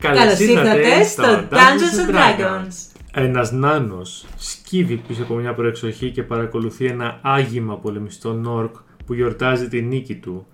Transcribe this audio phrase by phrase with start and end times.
[0.00, 3.00] Καλώς ήρθατε στο Dungeons and Dragons.
[3.12, 8.74] Ένας νάνος σκύβει πίσω από μια προεξοχή και παρακολουθεί ένα άγημα πολεμιστό Νόρκ
[9.06, 10.46] που γιορτάζει τη νίκη του.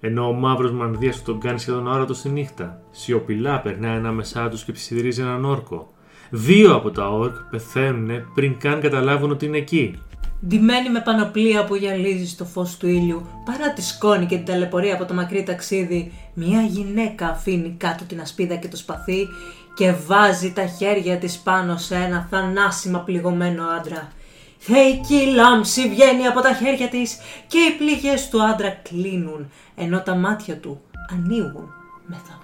[0.00, 2.82] Ενώ ο μαύρος μανδύας τον κάνει σχεδόν αόρατο στη νύχτα.
[2.90, 5.92] Σιωπηλά περνάει ανάμεσά τους και ψιθυρίζει έναν όρκο.
[6.30, 9.98] Δύο από τα όρκ πεθαίνουν πριν καν καταλάβουν ότι είναι εκεί.
[10.46, 14.94] Ντυμένη με πανοπλία που γυαλίζει στο φως του ήλιου, παρά τη σκόνη και την ταλαιπωρία
[14.94, 19.28] από το μακρύ ταξίδι, μια γυναίκα αφήνει κάτω την ασπίδα και το σπαθί
[19.74, 24.12] και βάζει τα χέρια της πάνω σε ένα θανάσιμα πληγωμένο άντρα.
[24.58, 30.14] Θεϊκή λάμψη βγαίνει από τα χέρια της και οι πληγές του άντρα κλείνουν, ενώ τα
[30.14, 30.80] μάτια του
[31.10, 31.72] ανοίγουν
[32.06, 32.43] με θαυμασμό.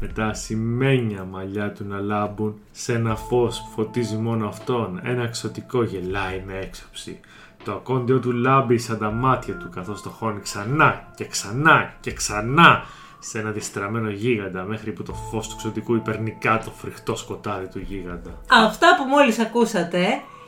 [0.00, 5.00] Με τα ασημένια μαλλιά του να λάμπουν σε ένα φως που φωτίζει μόνο αυτόν.
[5.04, 7.20] Ένα εξωτικό γελάει με έξαψη.
[7.64, 12.12] Το ακόντιο του λάμπει σαν τα μάτια του καθώς το χώνει ξανά και ξανά και
[12.12, 12.84] ξανά
[13.18, 17.78] σε ένα διστραμμένο γίγαντα μέχρι που το φως του εξωτικού υπερνικά το φρικτό σκοτάδι του
[17.78, 18.30] γίγαντα.
[18.48, 20.06] Αυτά που μόλις ακούσατε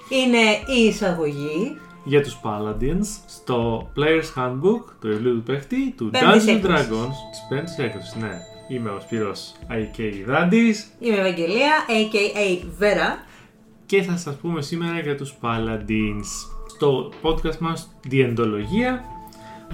[0.09, 6.45] είναι η εισαγωγή Για τους Paladins στο Player's Handbook, το βιβλίο του παίχτη, του Πέμπτης
[6.45, 6.89] Dungeons and έκδοσης.
[6.89, 8.52] Dragons της πέμπτης έκδοσης, ναι.
[8.69, 10.01] Είμαι ο Σπύρος A.K.
[10.27, 12.67] Δάντης Είμαι η Ευαγγελία, a.k.a.
[12.79, 13.25] Βέρα.
[13.87, 16.27] και θα σας πούμε σήμερα για τους Paladins
[16.75, 19.05] στο podcast μας Διεντολογία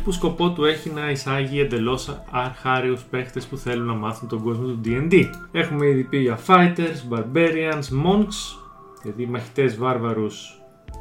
[0.04, 4.66] που σκοπό του έχει να εισάγει εντελώς αρχάριους παίχτες που θέλουν να μάθουν τον κόσμο
[4.66, 5.24] του D&D.
[5.52, 8.58] Έχουμε ήδη πει για fighters, barbarians, monks,
[9.02, 10.60] δηλαδή μαχητές βάρβαρους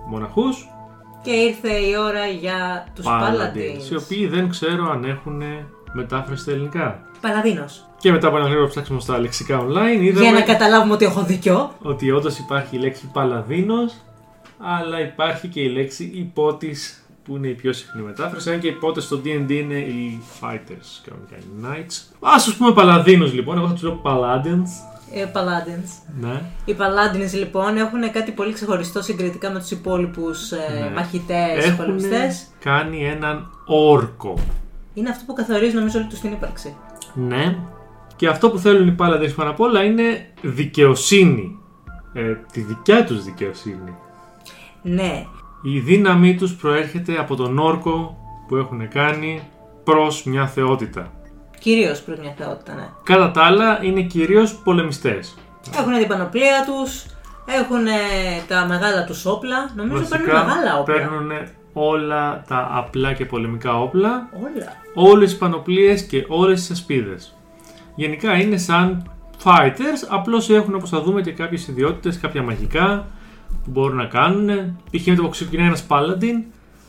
[0.09, 0.67] μοναχούς,
[1.23, 3.91] Και ήρθε η ώρα για τους Paladins.
[3.91, 5.41] οι οποίοι δεν ξέρω αν έχουν
[5.91, 6.99] μετάφραση στα ελληνικά.
[7.21, 7.85] Παλαδίνος.
[7.99, 11.23] Και μετά από ένα γρήγορο ψάξιμο στα λεξικά online είδαμε Για να καταλάβουμε ότι έχω
[11.23, 11.71] δίκιο.
[11.81, 13.93] ότι όντως υπάρχει η λέξη παλαδίνος
[14.59, 18.51] αλλά υπάρχει και η λέξη υπότης που είναι η πιο συχνή μετάφραση.
[18.51, 22.15] Αν και οι υπότες στο D&D είναι οι fighters, κανονικά οι knights.
[22.19, 24.67] Ας τους πούμε παλαδίνους λοιπόν, εγώ θα τους λέω paladins.
[25.13, 25.89] Ε, Paladins.
[26.19, 26.41] Ναι.
[26.65, 30.89] Οι Paladins λοιπόν έχουν κάτι πολύ ξεχωριστό συγκριτικά με τους υπόλοιπους ε, Ναι.
[30.95, 32.47] μαχητές, Έχουν πολεμιστές.
[32.59, 34.33] κάνει έναν όρκο.
[34.97, 36.75] Είναι αυτό που καθορίζει νομίζω όλη τους την ύπαρξη.
[37.13, 37.57] Ναι.
[38.15, 41.59] Και αυτό που θέλουν οι paladins πάνω απ' όλα είναι δικαιοσύνη.
[42.13, 43.95] Ε, τη δικιά τους δικαιοσύνη.
[44.81, 45.25] Ναι.
[45.63, 49.41] Η δύναμή τους προέρχεται από τον όρκο που έχουν κάνει
[49.83, 51.11] προς μια θεότητα.
[51.59, 52.89] Κυρίως προς μια θεότητα, ναι.
[53.03, 55.37] Κατά τα άλλα είναι κυρίως πολεμιστές.
[55.77, 57.05] Έχουν την πανοπλία τους,
[57.45, 57.85] έχουν
[58.47, 59.71] τα μεγάλα τους όπλα.
[59.75, 60.95] Νομίζω παίρνουν μεγάλα όπλα.
[60.95, 61.31] παίρνουν
[61.77, 64.71] όλα τα απλά και πολεμικά όπλα, Όλα.
[64.93, 67.35] όλες τις πανοπλίες και όλες τις ασπίδες.
[67.95, 69.11] Γενικά είναι σαν
[69.43, 73.07] fighters, απλώς έχουν όπως θα δούμε και κάποιες ιδιότητες, κάποια μαγικά
[73.63, 74.77] που μπορούν να κάνουν.
[74.91, 75.05] Π.χ.
[75.07, 76.43] με το που ξεκινάει ένας paladin,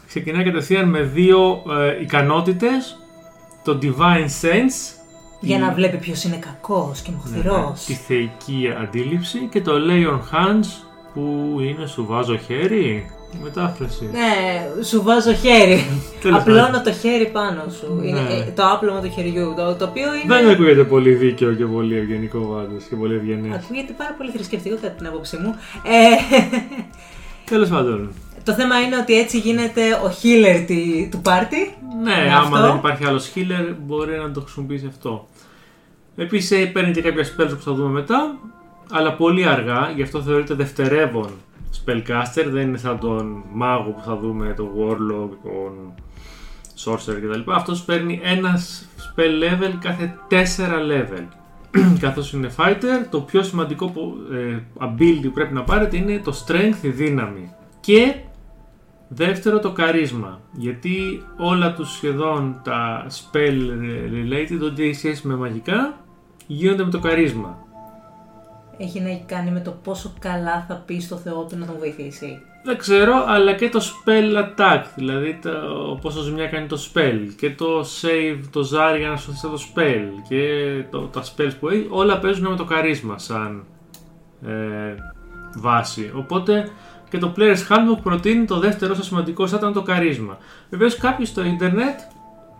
[0.06, 2.96] ξεκινάει κατευθείαν με δύο ε, ικανότητες,
[3.64, 4.96] το Divine Sense,
[5.40, 7.84] Για η- να βλέπει ποιος είναι κακός και μοχθηρός.
[7.84, 10.66] τη θεϊκή αντίληψη και το Lay on Hands
[11.14, 14.08] που είναι σου βάζω χέρι, η μετάφραση.
[14.12, 15.84] Ναι, σου βάζω χέρι.
[16.22, 16.82] Τέλος Απλώνω πάντων.
[16.82, 18.00] το χέρι πάνω σου.
[18.04, 18.34] Είναι Ναι.
[18.34, 19.54] ε, το άπλωμα του χεριού.
[19.56, 20.34] Το, το οποίο είναι.
[20.34, 23.54] Δεν ακούγεται πολύ δίκαιο και πολύ ευγενικό πάντως και πολύ ευγενές.
[23.64, 25.54] Ακούγεται πάρα πολύ θρησκευτικό κατά την άποψή μου.
[25.84, 26.36] Ε,
[27.44, 28.10] Τέλος πάντων.
[28.44, 31.74] το θέμα είναι ότι έτσι γίνεται ο healer τη- του πάρτι.
[32.02, 32.60] Ναι, Είναι άμα αυτό.
[32.68, 35.28] δεν υπάρχει άλλος healer μπορεί να το χρησιμοποιήσει αυτό.
[36.16, 38.36] Επίσης ε, παίρνει και κάποια spells που θα δούμε μετά,
[38.90, 41.30] αλλά πολύ αργά, γι' αυτό θεωρείται δευτερεύον
[41.84, 45.94] spellcaster, δεν είναι σαν τον μάγο που θα δούμε, τον warlock, τον
[46.84, 47.50] sorcerer κτλ.
[47.52, 48.58] Αυτός παίρνει ένα
[48.96, 50.34] spell level κάθε 4
[50.90, 51.24] level.
[52.00, 56.44] Καθώς είναι fighter, το πιο σημαντικό που, ε, ability που πρέπει να πάρετε είναι το
[56.46, 57.52] strength, η δύναμη.
[57.80, 58.14] Και
[59.08, 60.40] Δεύτερο το καρίσμα.
[60.52, 63.58] Γιατί όλα τους σχεδόν τα spell
[64.12, 66.04] related, ό,τι έχει σχέση με μαγικά,
[66.46, 67.58] γίνονται με το καρίσμα.
[68.78, 72.42] Έχει να κάνει με το πόσο καλά θα πεις στο Θεό του να τον βοηθήσει.
[72.64, 77.50] Δεν ξέρω, αλλά και το spell attack, δηλαδή το πόσο ζημιά κάνει το spell και
[77.50, 81.68] το save, το ζάρι για να σωθείς από το spell και το, τα spells που
[81.68, 83.64] έχει, όλα παίζουν με το καρίσμα σαν
[84.46, 84.94] ε,
[85.56, 86.10] βάση.
[86.14, 86.68] Οπότε
[87.10, 90.38] και το Player's Handbook προτείνει το δεύτερο σας σημαντικό σαν ήταν το καρίσμα.
[90.70, 92.00] Βεβαίως κάποιοι στο ίντερνετ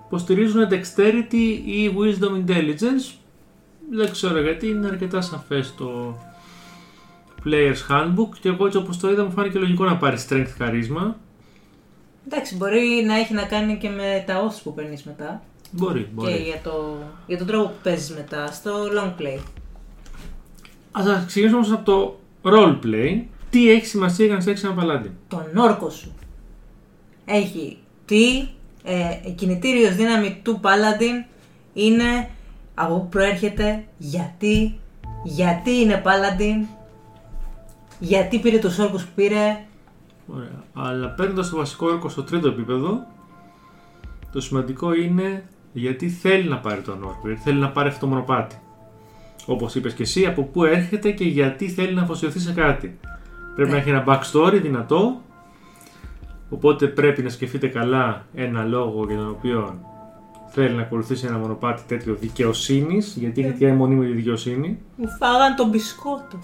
[0.06, 3.14] υποστηρίζουν Dexterity ή Wisdom Intelligence.
[3.90, 6.18] Δεν ξέρω γιατί είναι αρκετά σαφές το
[7.44, 11.16] Player's Handbook και εγώ έτσι όπως το είδα μου φάνηκε λογικό να πάρει Strength χαρίσμα.
[12.26, 15.42] Εντάξει, μπορεί να έχει να κάνει και με τα όσους που παίρνεις μετά.
[15.70, 16.32] Μπορεί, μπορεί.
[16.32, 19.38] Και για, το, για τον τρόπο που παίζεις μετά στο long play.
[20.92, 23.22] Ας ξεκινήσουμε όμως από το roleplay.
[23.50, 26.14] Τι έχει σημασία για να σε ένα παλάτι; Τον όρκο σου.
[27.24, 28.48] Έχει τι
[28.84, 31.28] ε, η κινητήριος δύναμη του Paladin
[31.72, 32.30] είναι
[32.78, 34.78] από πού προέρχεται, γιατί,
[35.24, 36.66] γιατί είναι Paladin,
[37.98, 39.60] γιατί πήρε τους όρκους που πήρε.
[40.34, 40.62] Ωραία.
[40.74, 43.06] Αλλά παίρνοντας το βασικό όρκο στο τρίτο επίπεδο,
[44.32, 48.06] το σημαντικό είναι γιατί θέλει να πάρει τον όρκο, γιατί θέλει να πάρει αυτό το
[48.06, 48.56] μονοπάτι.
[49.46, 52.98] Όπως είπες και εσύ, από πού έρχεται και γιατί θέλει να αφοσιωθεί σε κάτι.
[53.54, 53.76] Πρέπει Ναι.
[53.76, 55.20] να έχει ένα backstory δυνατό.
[56.50, 59.80] Οπότε πρέπει να σκεφτείτε καλά ένα λόγο για τον οποίο
[60.50, 64.78] θέλει να ακολουθήσει ένα μονοπάτι τέτοιο δικαιοσύνης, γιατί έχει την αιμονή με τη δικαιοσύνη.
[64.96, 66.38] Μου φάγαν τον μπισκότο.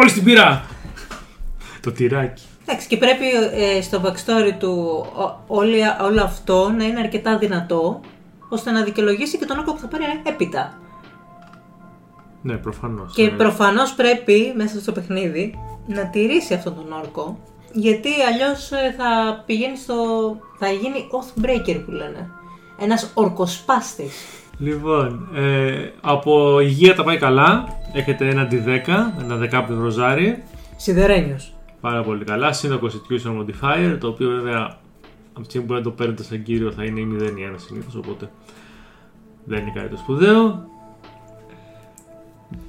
[0.00, 0.64] Όλη στην πειρά!
[1.80, 2.42] το τυράκι.
[2.66, 8.00] Εντάξει, και πρέπει ε, στο backstory του ο- όλη- όλο αυτό να είναι αρκετά δυνατό
[8.48, 10.78] ώστε να δικαιολογήσει και τον όρκο που θα πάρει έπειτα.
[12.42, 13.14] Ναι, προφανώς.
[13.14, 15.54] Και προφανώς πρέπει μέσα στο παιχνίδι
[15.86, 17.38] να τηρήσει αυτόν τον όρκο
[17.72, 19.94] γιατί αλλιώς ε, θα πηγαίνει στο...
[20.58, 22.30] θα γίνει Oathbreaker που λένε.
[22.80, 24.14] Ένας ορκοσπάστης.
[24.58, 27.64] Λοιπόν, ε, από υγεία τα πάει καλά.
[27.92, 30.42] Έχετε ένα D10, ένα δεκάπλευρο ροζάρι.
[30.76, 31.52] Σιδερένιος.
[31.80, 32.52] Πάρα πολύ καλά.
[32.52, 34.76] Συν το Constitution Modifier, το οποίο βέβαια
[35.32, 37.54] από τη στιγμή που δεν το παίρνετε σαν κύριο θα είναι η 0 ή 1
[37.56, 38.30] συνήθως, οπότε
[39.44, 40.68] δεν είναι κάτι το σπουδαίο.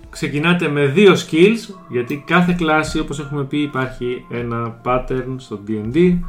[0.09, 6.19] Ξεκινάτε με δύο skills, γιατί κάθε κλάση, όπως έχουμε πει, υπάρχει ένα pattern στο D&D.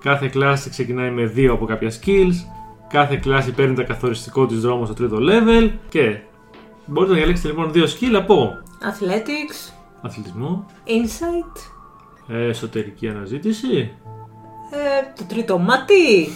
[0.00, 2.34] Κάθε κλάση ξεκινάει με δύο από κάποια skills.
[2.88, 6.18] Κάθε κλάση παίρνει τα καθοριστικό της δρόμο στο τρίτο level και
[6.86, 8.50] μπορείτε να διαλέξετε λοιπόν δύο skill από
[8.80, 11.60] Athletics, αθλητισμό, Insight,
[12.28, 13.92] ε, εσωτερική αναζήτηση,
[14.70, 16.28] ε, το τρίτο μάτι,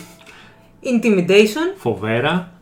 [0.82, 2.52] Intimidation, φοβέρα,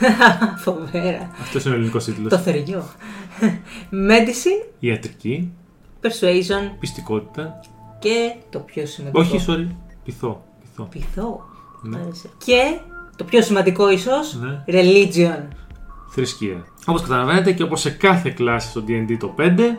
[0.64, 2.30] φοβέρα, αυτός είναι ο ελληνικός τίτλος.
[2.30, 2.84] το θεριό,
[3.90, 5.52] Medicine, Ιατρική,
[6.02, 7.60] Persuasion πιστικότητα.
[7.98, 9.20] και το πιο σημαντικό.
[9.20, 9.66] Όχι, sorry,
[10.04, 10.44] πειθό.
[10.60, 10.88] πειθό.
[10.90, 11.44] Πειθό.
[11.82, 11.98] Ναι.
[11.98, 12.28] Μ' άρεσε.
[12.44, 12.78] Και
[13.16, 14.64] το πιο σημαντικό ίσως, Ναι.
[14.80, 15.42] Religion.
[16.10, 16.64] Θρησκεία.
[16.86, 19.78] Όπως καταλαβαίνετε και όπως σε κάθε κλάση στο D&D το 5,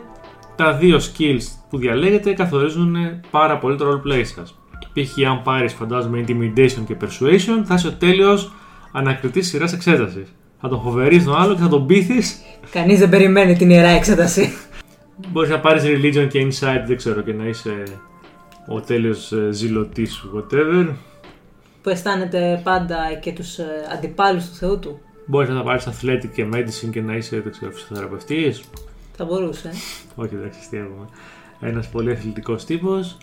[0.56, 2.96] τα δύο skills που διαλέγετε καθορίζουν
[3.30, 4.58] πάρα πολύ το roleplay σας.
[4.92, 5.28] Π.χ.
[5.28, 8.52] αν πάρεις φαντάζομαι Intimidation και Persuasion θα είσαι ο τέλειος
[8.92, 10.28] ανακριτής σειράς εξέτασης.
[10.60, 12.36] Θα τον φοβερείς τον άλλο και θα τον πείθεις.
[12.70, 14.52] Κανείς δεν περιμένει την ιερά εξέταση.
[15.28, 17.82] Μπορείς να πάρεις Religion και Insight, δεν ξέρω, και να είσαι
[18.68, 20.88] ο τέλειος ε, ζηλωτής σου, whatever.
[21.82, 25.00] Που αισθάνεται πάντα και τους ε, αντιπάλους του Θεού του.
[25.26, 28.62] Μπορείς να τα πάρεις Athletic και Medicine και να είσαι, δεν ξέρω, φυσιοθεραπευτής;
[29.16, 29.70] Θα μπορούσε.
[30.16, 31.08] Όχι, εντάξει, αστείευομαι.
[31.60, 33.16] Ένας πολύ αθλητικός τύπος.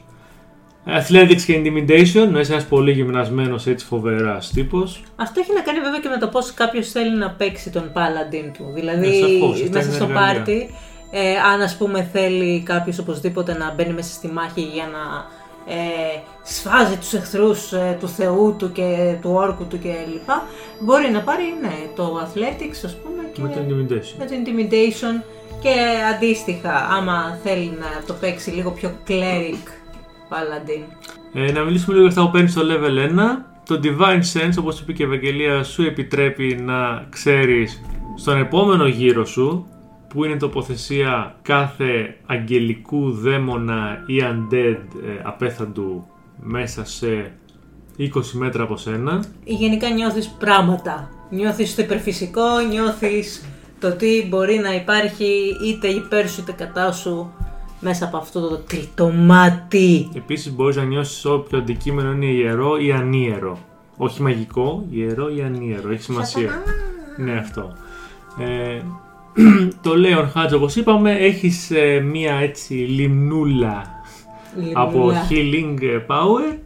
[0.87, 5.03] Athletics και Intimidation, να είσαι ένας πολύ γυμνασμένος έτσι φοβεράς τύπος.
[5.15, 8.51] Αυτό έχει να κάνει βέβαια και με το πώς κάποιος θέλει να παίξει τον Paladin
[8.57, 8.71] του.
[8.73, 10.33] Δηλαδή, Ναι, σαφώς, αυτά μέσα είναι στο εργαλεία.
[10.33, 10.69] πάρτι,
[11.11, 15.25] ε, αν ας πούμε θέλει κάποιος οπωσδήποτε να μπαίνει μέσα στη μάχη για να
[15.67, 20.29] ε, σφάζει τους εχθρούς ε, του θεού του και του όρκου του κλπ.
[20.79, 24.15] Μπορεί να πάρει, ναι, το Athletics ας πούμε και Με το Intimidation.
[24.17, 25.23] με το Intimidation
[25.61, 25.73] και
[26.15, 29.67] αντίστοιχα άμα θέλει να το παίξει λίγο πιο cleric
[30.29, 30.83] Paladin.
[31.33, 33.45] Ε, να μιλήσουμε λίγο για αυτά που παίρνεις στο level 1.
[33.65, 37.81] Το Divine Sense, όπως είπε και η Ευαγγελία, σου επιτρέπει να ξέρεις
[38.15, 39.67] στον επόμενο γύρο σου
[40.15, 46.07] που είναι η τοποθεσία κάθε αγγελικού δαίμονα ή undead ε, απέθαντου
[46.41, 47.31] μέσα σε
[47.99, 49.23] 20 μέτρα από σένα.
[49.43, 51.09] ή γενικά νιώθεις πράγματα.
[51.29, 53.45] Νιώθεις το υπερφυσικό, νιώθεις
[53.79, 57.33] το τι μπορεί να υπάρχει είτε υπέρ σου είτε κατά σου
[57.79, 60.09] μέσα από αυτό το τρίτο μάτι.
[60.15, 63.57] Επίσης μπορείς να νιώσεις όποιο αντικείμενο είναι ιερό ή ανίερο.
[63.97, 65.91] Όχι μαγικό, ιερό ή ανίερο.
[65.91, 66.63] Έχει σημασία.
[67.17, 67.73] Ναι, αυτό.
[68.39, 68.81] Ε,
[69.83, 73.83] το Leon Hatch, όπως είπαμε, έχεις ε, μία έτσι λιμνούλα
[74.73, 75.27] από Λιμνούλα.
[75.29, 76.57] healing ε, power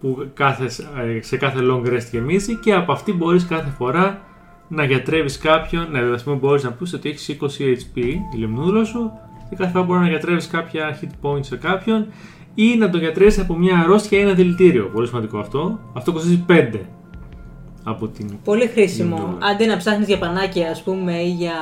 [0.00, 4.22] που κάθε, ε, σε κάθε long rest γεμίζει και από αυτή μπορείς κάθε φορά
[4.68, 8.84] να γιατρεύεις κάποιον, ναι, ας πούμε μπορείς να πεις ότι έχεις 20 HP η λιμνούλα
[8.84, 9.10] σου
[9.50, 12.06] και κάθε φορά μπορείς να γιατρεύεις κάποια hit points σε κάποιον
[12.54, 14.84] ή να το γιατρεύεις από μια αρρώστια ή ένα δηλητήριο.
[14.84, 15.80] Πολύ σημαντικό αυτό.
[15.92, 16.80] Αυτό κοστίζει 5
[17.88, 18.38] από την...
[18.44, 19.16] Πολύ χρήσιμο.
[19.16, 19.46] Λιμνούλα.
[19.46, 21.52] Αντί να ψάχνεις για πανάκια ας πούμε ή για...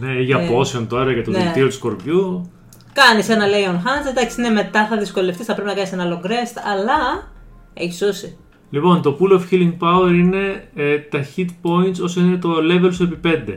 [0.00, 1.38] Ναι, ή για Ε, potion τώρα, για το ναι.
[1.38, 2.50] δηλητήριο του σκορπιού.
[2.92, 6.26] Κάνεις ένα Leon Hands, εντάξει ναι μετά θα δυσκολευτείς, θα πρέπει να κάνεις ένα long
[6.26, 7.28] rest, αλλά
[7.74, 8.36] έχεις σώσει.
[8.70, 12.92] Λοιπόν, το pool of healing power είναι ε, τα hit points όσο είναι το level
[12.92, 13.52] σου επί 5.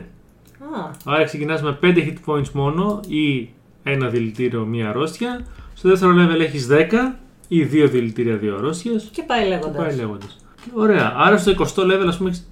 [0.76, 3.48] Α, Άρα ξεκινάς με 5 hit points μόνο ή
[3.82, 5.44] ένα δηλητήριο, μία αρρώστια.
[5.74, 7.16] Στο δεύτερο level έχεις 10
[7.48, 9.08] ή δύο δηλητήρια, δύο αρρώστιες.
[9.12, 9.76] και πάει Και λέγοντας.
[9.76, 10.43] πάει λέγοντας.
[10.72, 11.12] Ωραία.
[11.16, 12.46] Άρα στο 20 level ας πούμε έχεις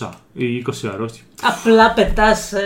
[0.00, 1.22] 200 ή 20 αρρώστια.
[1.42, 2.58] Απλά πετάς ε,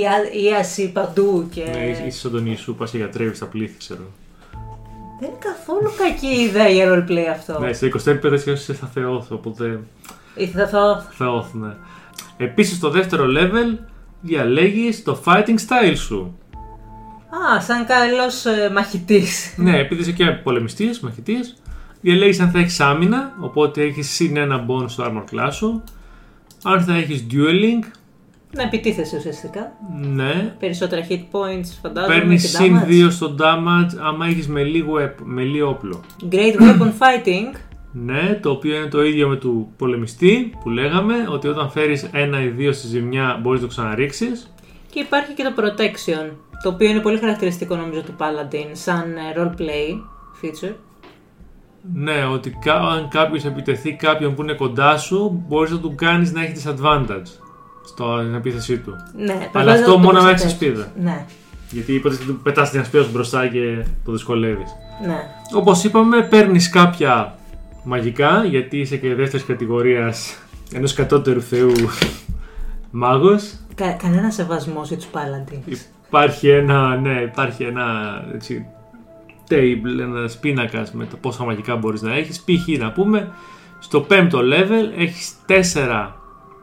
[0.00, 1.64] ία- ίαση παντού και...
[1.74, 4.00] Ναι, είσαι- είσαι σαν τον Ιησού, πας και γιατρεύεις τα πλήθη, ξέρω.
[5.20, 7.58] Δεν είναι καθόλου κακή ιδέα για roleplay αυτό.
[7.60, 9.80] Ναι, στο 20 επίπεδο έτσι είσαι θα θεώθ, οπότε
[10.34, 11.72] Ή θα, θα, θεώθ, ναι.
[12.36, 13.78] Επίσης στο δεύτερο level
[14.20, 16.36] διαλέγεις το fighting style σου.
[17.56, 19.54] Α, σαν καλός ε, μαχητής.
[19.56, 21.61] Ναι, επειδή είσαι και πολεμιστής, μαχητής,
[22.02, 25.82] διαλέγεις αν θα έχεις άμυνα, οπότε έχεις συν ένα bonus στο armor class σου.
[26.64, 27.86] Αν θα έχεις dueling,
[28.54, 29.72] Να επιτίθεσαι ουσιαστικά.
[30.14, 30.54] ναι.
[30.58, 32.14] Περισσότερα hit points, φαντάζομαι.
[32.14, 33.06] Παίρνεις και συν damage.
[33.06, 36.00] 2 στο damage άμα έχεις με λίγο, επ- με λίγο όπλο.
[36.30, 37.56] Great weapon fighting.
[37.92, 42.42] Ναι, το οποίο είναι το ίδιο με του πολεμιστή που λέγαμε, ότι όταν φέρεις ένα
[42.42, 44.52] ή δύο στη ζημιά μπορείς να το ξαναρίξεις.
[44.90, 46.30] Και υπάρχει και το protection,
[46.62, 50.00] το οποίο είναι πολύ χαρακτηριστικό νομίζω του Paladin, σαν ε, roleplay
[50.42, 50.74] feature.
[51.94, 56.32] Ναι, ότι κα- αν κάποιος επιτεθεί κάποιον που είναι κοντά σου, μπορείς να του κάνεις
[56.32, 57.26] να έχει disadvantage
[57.84, 58.92] στην επίθεσή του.
[59.16, 60.42] Ναι, Αλλά προφανώς αυτό το μόνο αν προστατεύεις.
[60.44, 60.92] έχεις ασπίδα.
[61.02, 61.24] Ναι,
[61.70, 64.70] Γιατί είπατε ότι του πετάς την ασπίδα σου μπροστά και το δυσκολεύεις.
[65.06, 65.18] ναι.
[65.54, 67.38] Όπως είπαμε, παίρνεις κάποια
[67.84, 70.36] μαγικά, γιατί είσαι και δεύτερης κατηγορίας
[70.72, 71.72] ενός κατώτερου θεού
[72.90, 73.54] μάγος.
[73.74, 75.76] Κα, κανένα σεβασμός για τους Paladins.
[76.06, 77.84] Υπάρχει ένα, ναι, υπάρχει ένα
[78.34, 78.66] έτσι,
[79.52, 82.40] table, ένας πίνακας με το πόσα μαγικά μπορείς να έχεις.
[82.40, 82.78] Π.χ.
[82.78, 83.32] να πούμε,
[83.78, 86.12] στο πέμπτο level έχεις 4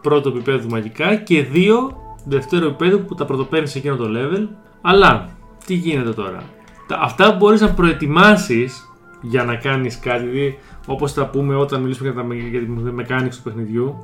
[0.02, 4.48] πρώτο επίπεδο μαγικά και 2 δεύτερο επίπεδο που τα πρωτοπαίρνεις σε εκείνο το level.
[4.82, 5.30] Αλλά,
[5.66, 6.44] τι γίνεται τώρα;
[6.88, 8.84] Τα- Αυτά μπορείς να προετοιμάσεις
[9.22, 12.68] για να κάνεις κάτι, δηλαδή, όπως θα πούμε όταν μιλήσουμε για, τα, με- για τη
[13.00, 13.96] mechanics του παιχνιδιού,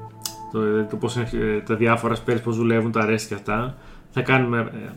[0.51, 3.75] το, το πώς είναι ε, τα διάφορα spells, πώς δουλεύουν, τα rest και αυτά.
[4.09, 4.89] Θα κάνουμε ε,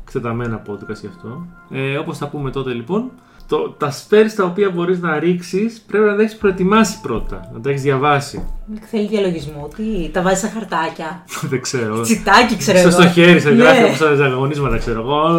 [0.00, 1.46] εκτεταμένα podcast γι' αυτό.
[1.70, 3.10] Ε, όπως θα πούμε τότε λοιπόν,
[3.50, 7.60] το, τα spells τα οποία μπορείς να ρίξεις πρέπει να τα έχεις προετοιμάσει πρώτα, να
[7.60, 8.44] τα έχεις διαβάσει.
[8.90, 11.24] Θέλει διαλογισμό, τι, τα βάζεις στα χαρτάκια.
[11.50, 12.00] Δεν ξέρω.
[12.00, 13.00] Τσιτάκι ξέρω Στο, εγώ.
[13.00, 13.62] στο χέρι, σε Ναι.
[13.62, 15.18] γράφει όπως στα αγωνίσματα, ξέρω εγώ.
[15.20, 15.32] «Α,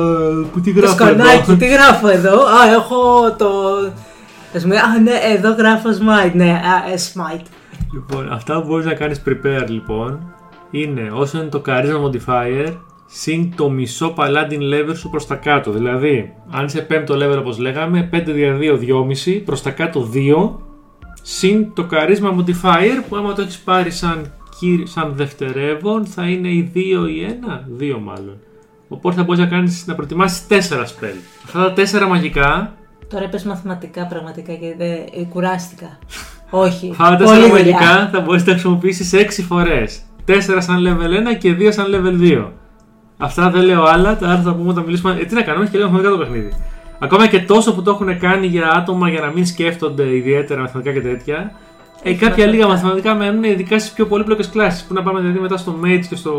[0.51, 1.55] Πού τι Το γράφω σκονάκι, εδώ.
[1.55, 2.33] τι γράφω εδώ.
[2.45, 3.49] Α, έχω το...
[4.55, 6.31] Ας πούμε, α, ναι, εδώ γράφω smite.
[6.33, 7.45] Ναι, α, ε, smite.
[7.93, 10.33] Λοιπόν, αυτά που μπορείς να κάνεις prepare λοιπόν
[10.71, 12.73] είναι όσο είναι το charisma modifier
[13.13, 15.71] συν το μισό paladin level σου προς τα κάτω.
[15.71, 20.59] Δηλαδή, αν είσαι πέμπτο level όπως λέγαμε, 5 δια 2, 2,5 προς τα κάτω 2
[21.21, 26.47] συν το charisma modifier που άμα το έχεις πάρει σαν, κύρι- σαν δευτερεύον θα είναι
[26.47, 28.37] η 2 ή 1, 2 μάλλον.
[28.87, 30.53] Οπότε θα μπορείς να, κάνεις, να προτιμάσεις 4
[30.85, 31.15] spell.
[31.45, 32.73] Αυτά τα 4 μαγικά
[33.09, 35.99] Τώρα πες μαθηματικά πραγματικά και δεν ε, κουράστηκα.
[36.49, 36.89] Όχι.
[36.97, 37.53] Αυτά τα Πολύ 4 δουλειά.
[37.53, 40.01] μαγικά θα μπορείς να τα χρησιμοποιήσεις 6 φορές.
[40.27, 42.47] 4 σαν level 1 και 2 σαν level 2.
[43.21, 45.17] Αυτά δεν λέω άλλα, τα άλλα θα πούμε όταν μιλήσουμε.
[45.21, 46.53] Ε, τι να κάνουμε, έχει και λίγο μαθηματικά το παιχνίδι.
[46.99, 50.93] Ακόμα και τόσο που το έχουν κάνει για άτομα για να μην σκέφτονται ιδιαίτερα μαθηματικά
[50.93, 51.51] και τέτοια.
[52.03, 53.13] Ε, Έχει κάποια λίγα μαθηματικά.
[53.13, 54.83] μαθηματικά μένουν ειδικά στις πιο πολύπλοκες κλάσεις.
[54.83, 56.31] Που να πάμε δηλαδή μετά στο Mage και στο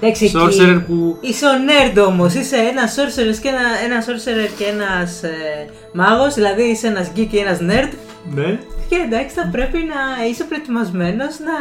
[0.00, 1.18] Εντάξει, εκεί Sorcerer που.
[1.20, 2.34] Είσαι ο nerd όμως.
[2.34, 5.30] Είσαι ένας sorcerer και ένα, ένας sorcerer και ένας ε,
[5.92, 6.34] μάγος.
[6.34, 7.92] Δηλαδή είσαι ένας geek και ένας nerd.
[8.34, 11.56] Ναι, Και εντάξει, θα πρέπει να είσαι προετοιμασμένος να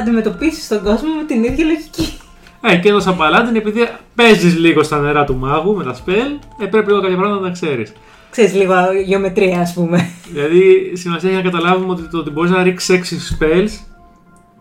[0.00, 2.18] αντιμετωπίσεις τον κόσμο με την ίδια λογική.
[2.60, 6.38] Ε, και εδώ σαν Paladin, επειδή παίζεις λίγο στα νερά του μάγου με τα spell,
[6.58, 7.92] ε, πρέπει λίγο κάποια πράγματα να τα ξέρεις.
[8.30, 8.74] Ξέρεις λίγο
[9.04, 10.10] γεωμετρία, ας πούμε.
[10.32, 13.70] Δηλαδή, σημασία έχει να καταλάβουμε ότι το ότι μπορείς να ρίξεις 6 spells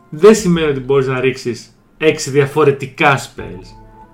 [0.09, 3.67] δεν σημαίνει ότι μπορείς να ρίξεις 6 διαφορετικά spells.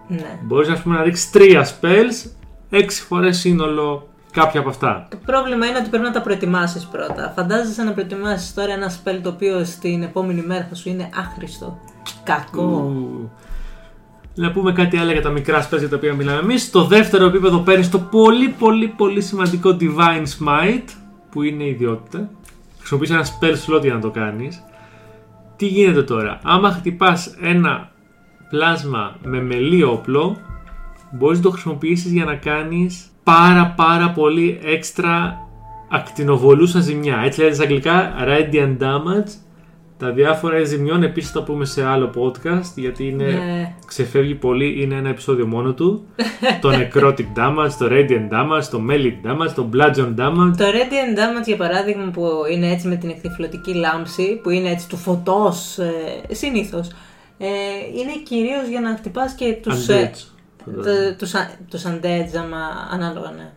[0.08, 0.40] Ναι.
[0.44, 2.30] Μπορείς ας πούμε, να ρίξεις 3 spells,
[2.70, 5.08] 6 φορές σύνολο κάποια από αυτά.
[5.10, 7.32] Το πρόβλημα είναι ότι πρέπει να τα προετοιμάσεις πρώτα.
[7.36, 11.80] Φαντάζεσαι να προετοιμάσεις τώρα ένα spell το οποίο στην επόμενη μέρα θα σου είναι άχρηστο.
[12.24, 12.62] Κακό.
[12.62, 13.32] Ου.
[14.36, 16.63] Να πούμε κάτι άλλο για τα μικρά spells για τα οποία μιλάμε εμείς.
[16.63, 20.90] Στο δεύτερο επίπεδο παίρνει το πολύ πολύ πολύ σημαντικό Divine Smite,
[21.32, 22.30] που είναι ιδιότητα.
[22.78, 24.63] Χρησιμοποιείς ένα spell slot για να το κάνεις.
[25.56, 27.92] Τι γίνεται τώρα, άμα χτυπάς ένα
[28.50, 30.38] πλάσμα με μελί όπλο,
[31.12, 35.38] μπορείς να το χρησιμοποιήσεις για να κάνεις πάρα πάρα πολύ έξτρα
[35.90, 37.22] ακτινοβολούσα ζημιά.
[37.24, 39.32] Έτσι λέγεται στα αγγλικά Radiant Damage.
[39.98, 43.76] Τα διάφορα ζημιών επίσης θα πούμε σε άλλο podcast γιατί είναι, Ναι.
[43.88, 46.06] ξεφεύγει πολύ, είναι ένα επεισόδιο μόνο του.
[46.62, 50.54] το Necrotic Damage, το Radiant Damage, το Melee Damage, το Bludgeon Damage.
[50.58, 54.90] Το Radiant Damage για παράδειγμα που είναι έτσι με την εκθυφλωτική λάμψη, που είναι έτσι
[54.90, 55.92] του φωτός ε,
[56.32, 56.88] συνήθως,
[57.38, 57.48] ε,
[58.00, 60.20] είναι κυρίως για να χτυπάς και τους, ε, Undeads.
[60.84, 62.58] το- τους, α- τους undeads άμα
[62.92, 63.52] ανάλογα ναι.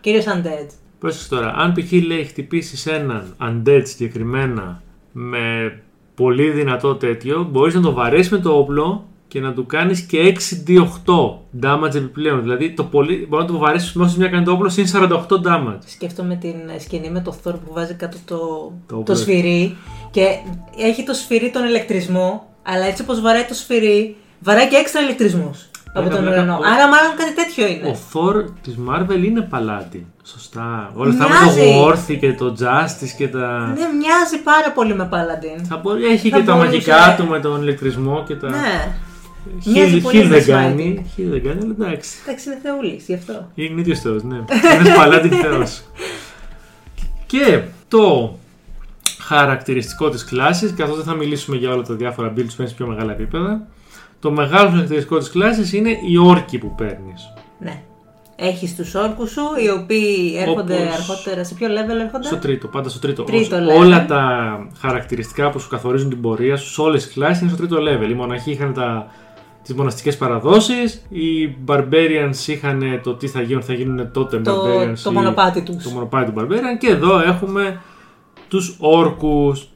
[0.00, 0.66] Κυρίως undead.
[0.98, 1.92] Πρόσεξε τώρα, αν π.χ.
[2.06, 5.72] λέει χτυπήσεις έναν undead συγκεκριμένα με
[6.14, 10.34] πολύ δυνατό τέτοιο, μπορείς να το βαρέσεις με το όπλο και να του κάνεις και
[10.36, 11.14] 6d8
[11.62, 12.42] damage επιπλέον.
[12.42, 15.78] Δηλαδή το πολύ, μπορείς να το βαρέσεις μέσα μια κάνει το όπλο συν 48 damage.
[15.86, 19.14] Σκέφτομαι την σκηνή με το Thor που βάζει κάτω το, Το το, όπλο.
[19.14, 19.76] σφυρί
[20.10, 20.26] και
[20.76, 25.69] έχει το σφυρί τον ηλεκτρισμό, αλλά έτσι όπως βαράει το σφυρί, βαράει και έξτρα ηλεκτρισμούς.
[25.94, 26.52] Από Πλάκα, τον πλάκα, ουρανό.
[26.52, 27.98] ο- Άρα, μάλλον κάτι τέτοιο Ο είναι.
[28.12, 30.06] Thor της Marvel είναι παλάτι.
[30.24, 30.90] Σωστά.
[30.94, 31.60] Όλα αυτά με Μοιάζει.
[31.72, 33.66] το Worthy και το Justice και τα.
[33.66, 35.60] Ναι, μοιάζει πάρα πολύ με Paladin.
[35.68, 36.70] Θα μπορεί, έχει Θα και τα μπορούσε.
[36.70, 38.48] μαγικά του με τον ηλεκτρισμό και τα.
[38.50, 38.94] Ναι.
[39.64, 40.60] Μοιάζει Χιλ, πολύ χιλ με δεν Smite.
[40.60, 41.06] κάνει.
[41.14, 42.10] Χιλ δεν κάνει, αλλά εντάξει.
[42.26, 43.50] Εντάξει, είναι θεούλης, γι' αυτό.
[43.54, 44.36] Είναι ίδιος θεός, ναι.
[44.80, 45.82] Είναι παλάτι θεός.
[47.26, 48.34] και το
[49.20, 52.74] χαρακτηριστικό της κλάσης, καθώς δεν θα μιλήσουμε για όλα τα διάφορα builds που είναι σε
[52.74, 53.66] πιο μεγάλα επίπεδα.
[54.20, 57.32] Το μεγάλο χαρακτηριστικό της κλάσης είναι οι όρκοι που παίρνεις.
[57.58, 57.82] Ναι.
[58.36, 61.44] Έχεις τους όρκους σου, οι οποίοι έρχονται Όπως- αργότερα.
[61.44, 63.22] Σε ποιο level έρχονται; Στο τρίτο, πάντα στο τρίτο.
[63.22, 63.78] Τρίτο Ως- level.
[63.78, 64.22] όλα τα
[64.80, 68.10] χαρακτηριστικά που σου καθορίζουν την πορεία σου σε όλες τις κλάσεις είναι στο τρίτο level.
[68.10, 69.06] Οι μοναχοί είχαν τα,
[69.62, 74.98] τις μοναστικές παραδόσεις, οι Barbarians είχαν το τι θα γίνουν, θα γίνουν τότε το, Barbarians.
[75.02, 75.82] το ή- μονοπάτι τους.
[75.82, 77.80] το μονοπάτι του Barbarian και εδώ έχουμε
[78.48, 79.68] τους όρκους.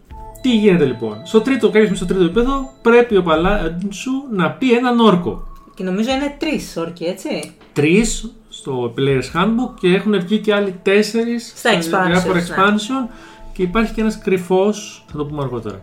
[0.45, 4.73] Τι γίνεται λοιπόν; Στο τρίτο, κάποιος στο τρίτο επίπεδο πρέπει ο παλάτι σου να πει
[4.73, 5.47] έναν όρκο.
[5.75, 7.53] Και νομίζω είναι τρεις όρκοι, έτσι.
[7.73, 12.47] Τρεις στο Player's Handbook και έχουν βγει και άλλοι τέσσερις Στα expansions, διάφορα ναι.
[12.49, 13.15] expansion
[13.53, 15.83] και υπάρχει και ένας κρυφός, θα το πούμε αργότερα.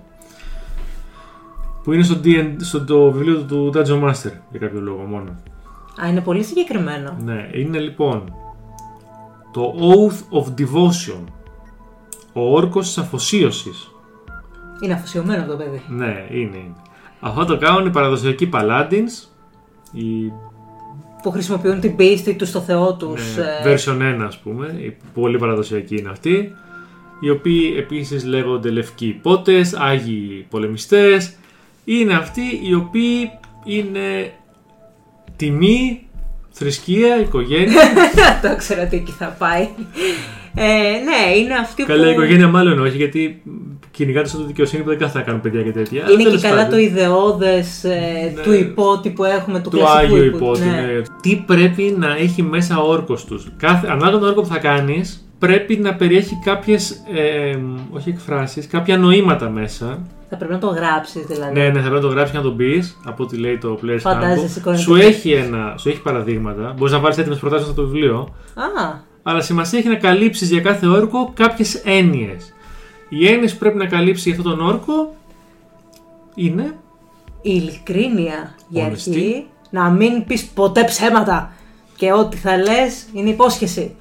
[1.83, 5.35] Που είναι στο, DN, στο το βιβλίο του Dungeon Master για κάποιο λόγο μόνο.
[6.03, 7.17] Α, είναι πολύ συγκεκριμένο.
[7.23, 8.33] Ναι, είναι λοιπόν
[9.53, 11.23] το Oath of Devotion.
[12.33, 13.90] Ο όρκος της αφοσίωσης.
[14.83, 15.81] Είναι αφοσιωμένο το παιδί.
[15.87, 16.39] Ναι, είναι.
[16.39, 16.75] είναι.
[17.19, 19.27] Αυτό το κάνουν οι παραδοσιακοί Paladins.
[19.91, 20.31] Οι
[21.23, 23.35] Που χρησιμοποιούν την πίστη τους στο Θεό τους.
[23.35, 24.75] ναι, version 1 ας πούμε.
[24.79, 26.51] Οι πολύ παραδοσιακοί είναι αυτοί.
[27.19, 31.35] Οι οποίοι επίσης λέγονται λευκοί υπότες, άγιοι πολεμιστές.
[31.85, 33.29] Είναι αυτοί οι οποίοι
[33.65, 34.33] είναι
[35.35, 36.07] τιμή,
[36.51, 37.81] θρησκεία, οικογένεια.
[38.43, 39.69] το ξέρω τι εκεί θα πάει.
[40.55, 40.63] Ε,
[41.03, 42.09] ναι, είναι αυτοί Καλά, που.
[42.09, 43.41] η οικογένεια μάλλον όχι, γιατί
[43.91, 46.01] κυνηγάτε στο δικαιοσύνη που δεν κάθεται να κάνουν παιδιά και τέτοια.
[46.03, 48.41] Αλλά Είναι και τέλος καλά πάντων, το ιδεώδες Ναι.
[48.43, 50.59] του υπότι που έχουμε, του, του κλασικού Άγιο υπό- υπότι.
[50.59, 50.71] ναι.
[50.81, 51.01] ναι.
[51.21, 53.47] Τι πρέπει να έχει μέσα ο όρκος τους.
[53.87, 57.01] Ανάλογα τον όρκο που θα κάνεις, πρέπει να περιέχει κάποιες.
[57.91, 59.99] όχι εκφράσεις, κάποια νοήματα μέσα.
[60.29, 61.59] Θα πρέπει να το γράψεις δηλαδή.
[61.59, 63.79] Ναι, ναι, θα πρέπει να το γράψεις και να το πεις από ό,τι λέει το
[63.83, 64.57] Player's Φαντάζεσαι, Handbook.
[64.57, 66.73] εικόνα Σου του- έχει, ένα, σου έχει παραδείγματα.
[66.77, 68.33] Μπορείς να βάλεις έτοιμες προτάσεις στο βιβλίο.
[68.55, 68.93] Α,
[69.23, 72.53] Αλλά σημασία έχει να καλύψεις για κάθε όρκο κάποιες έννοιες.
[73.13, 75.13] Οι έννοιε που πρέπει να καλύψει για αυτόν τον όρκο
[76.35, 76.63] είναι.
[77.41, 78.91] η ειλικρίνεια για Honesty.
[78.91, 79.45] αρχή.
[79.69, 81.51] Να μην πεις ποτέ ψέματα.
[81.95, 83.95] Και ό,τι θα λες είναι υπόσχεση.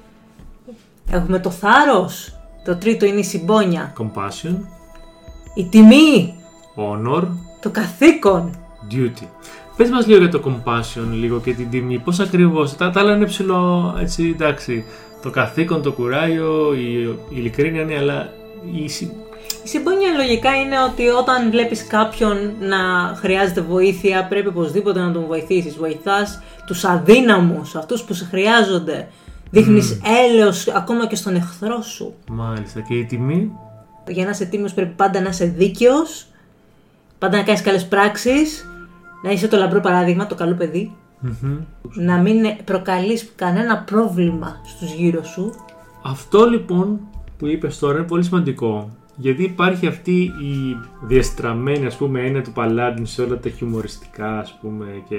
[1.11, 2.35] Έχουμε το θάρρος.
[2.65, 3.93] Το τρίτο είναι η συμπόνια.
[3.99, 4.55] Compassion,
[5.55, 6.35] Η τιμή.
[6.75, 7.23] honor,
[7.61, 8.55] Το καθήκον.
[8.91, 9.25] duty.
[9.77, 11.99] Πες μας λίγο για το compassion λίγο και την τιμή.
[11.99, 12.75] Πώς ακριβώς.
[12.75, 14.85] Τα, τα άλλα είναι ψηλό, έτσι, εντάξει.
[15.21, 18.29] Το καθήκον, το κουράγιο, η, η ειλικρίνεια είναι, αλλά
[18.83, 19.11] η, συ-
[19.63, 22.77] Η συμπόνια λογικά είναι ότι όταν βλέπεις κάποιον να
[23.15, 25.75] χρειάζεται βοήθεια πρέπει οπωσδήποτε να τον βοηθήσεις.
[25.77, 29.07] Βοηθάς τους αδύναμους, αυτούς που σε χρειάζονται.
[29.51, 32.13] Δείχνεις έλεος ακόμα και στον εχθρό σου.
[32.31, 32.79] Μάλιστα.
[32.81, 33.51] Και η τιμή;
[34.07, 36.25] Για να είσαι τίμιος πρέπει πάντα να είσαι δίκαιος,
[37.19, 38.65] πάντα να κάνεις καλές πράξεις,
[39.23, 41.57] να είσαι το λαμπρό παράδειγμα, το καλό παιδί, Μμμ.
[41.81, 45.53] να μην προκαλείς κανένα πρόβλημα στους γύρω σου.
[46.03, 46.99] Αυτό λοιπόν
[47.41, 48.89] που είπες τώρα είναι πολύ σημαντικό.
[49.15, 54.57] Γιατί υπάρχει αυτή η διαστραμμένη ας πούμε έννοια του Paladin σε όλα τα χιουμοριστικά ας
[54.61, 55.17] πούμε και,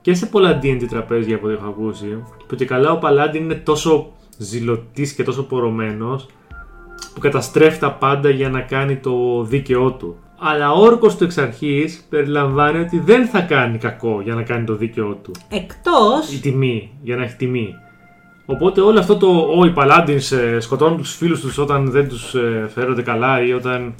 [0.00, 4.12] και σε πολλά D&D τραπέζια που έχω ακούσει που και καλά ο Paladin είναι τόσο
[4.38, 6.26] ζηλωτής και τόσο πορωμένος
[7.14, 10.16] που καταστρέφει τα πάντα για να κάνει το δίκαιό του.
[10.38, 14.64] Αλλά ο όρκος του εξ αρχής περιλαμβάνει ότι δεν θα κάνει κακό για να κάνει
[14.64, 17.74] το δίκαιό του Εκτός, η τιμή, για να έχει τιμή.
[18.46, 22.34] Οπότε όλο αυτό το «Ω, οι Paladins ε, σκοτώνουν τους φίλους τους όταν δεν τους
[22.34, 23.94] ε, φέρονται καλά» ή όταν...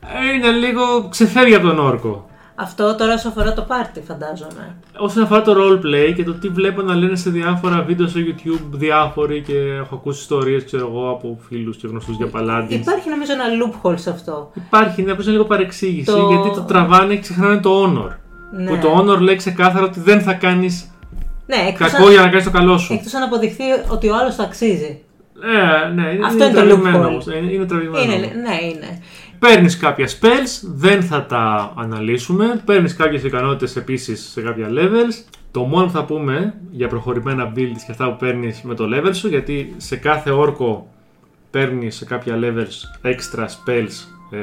[0.00, 2.28] ε, είναι λίγο ξεφεύγει από τον όρκο.
[2.54, 4.76] αυτό τώρα όσο αφορά το πάρτι φαντάζομαι.
[4.98, 8.60] Όσον αφορά το roleplay και το τι βλέπω να λένε σε διάφορα βίντεο στο YouTube
[8.70, 12.66] διάφοροι και έχω ακούσει ιστορίες ξέρω εγώ από φίλους και γνωστούς για Paladins.
[12.72, 14.50] Υπάρχει νομίζω ένα loophole σε αυτό.
[14.54, 18.16] Υπάρχει, είναι απλώς λίγο παρεξήγηση Το- γιατί το τραβάνε και ξεχνάνε το honor.
[18.56, 18.70] Ναι.
[18.70, 20.90] Που το honor λέει ξεκάθαρα ότι δεν θα κάνεις
[21.46, 22.92] Ναι, εκτός, κακό αν, για να κάνεις το καλό σου.
[22.92, 25.00] εκτός αν αποδειχθεί ότι ο άλλος το αξίζει.
[25.42, 27.08] Ε, ναι, είναι, Αυτό είναι το τραβηγμένο loophole.
[27.08, 28.12] όμως, Είναι, είναι τραβηγμένο.
[28.12, 29.02] Είναι, ναι, είναι.
[29.38, 32.62] Παίρνεις κάποια spells, δεν θα τα αναλύσουμε.
[32.64, 35.36] Παίρνεις κάποιες ικανότητες επίσης σε κάποια levels.
[35.50, 39.10] Το μόνο που θα πούμε για προχωρημένα builds και αυτά που παίρνεις με το level
[39.14, 40.86] σου, γιατί σε κάθε όρκο
[41.50, 43.92] παίρνεις σε κάποια levels extra spells,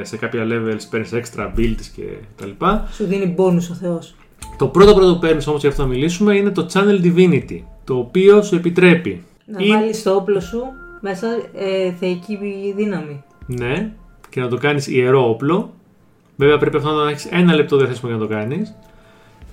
[0.00, 2.02] ε, σε κάποια levels παίρνεις extra builds και
[2.36, 2.88] τα λοιπά.
[2.92, 4.14] Σου δίνει bonus ο Θεός.
[4.58, 7.96] Το πρώτο πρώτο που παίρνεις όμως για αυτό να μιλήσουμε είναι το Channel Divinity, το
[7.96, 9.24] οποίο σου επιτρέπει.
[9.46, 10.62] Να ή- βάλεις στο όπλο σου
[11.00, 12.38] μέσα ε, θεϊκή
[12.76, 13.22] δύναμη.
[13.46, 13.90] Ναι,
[14.28, 15.72] και να το κάνεις ιερό όπλο.
[16.36, 18.74] Βέβαια πρέπει αυτό να έχεις ένα λεπτό διαθέσιμο για να το κάνεις.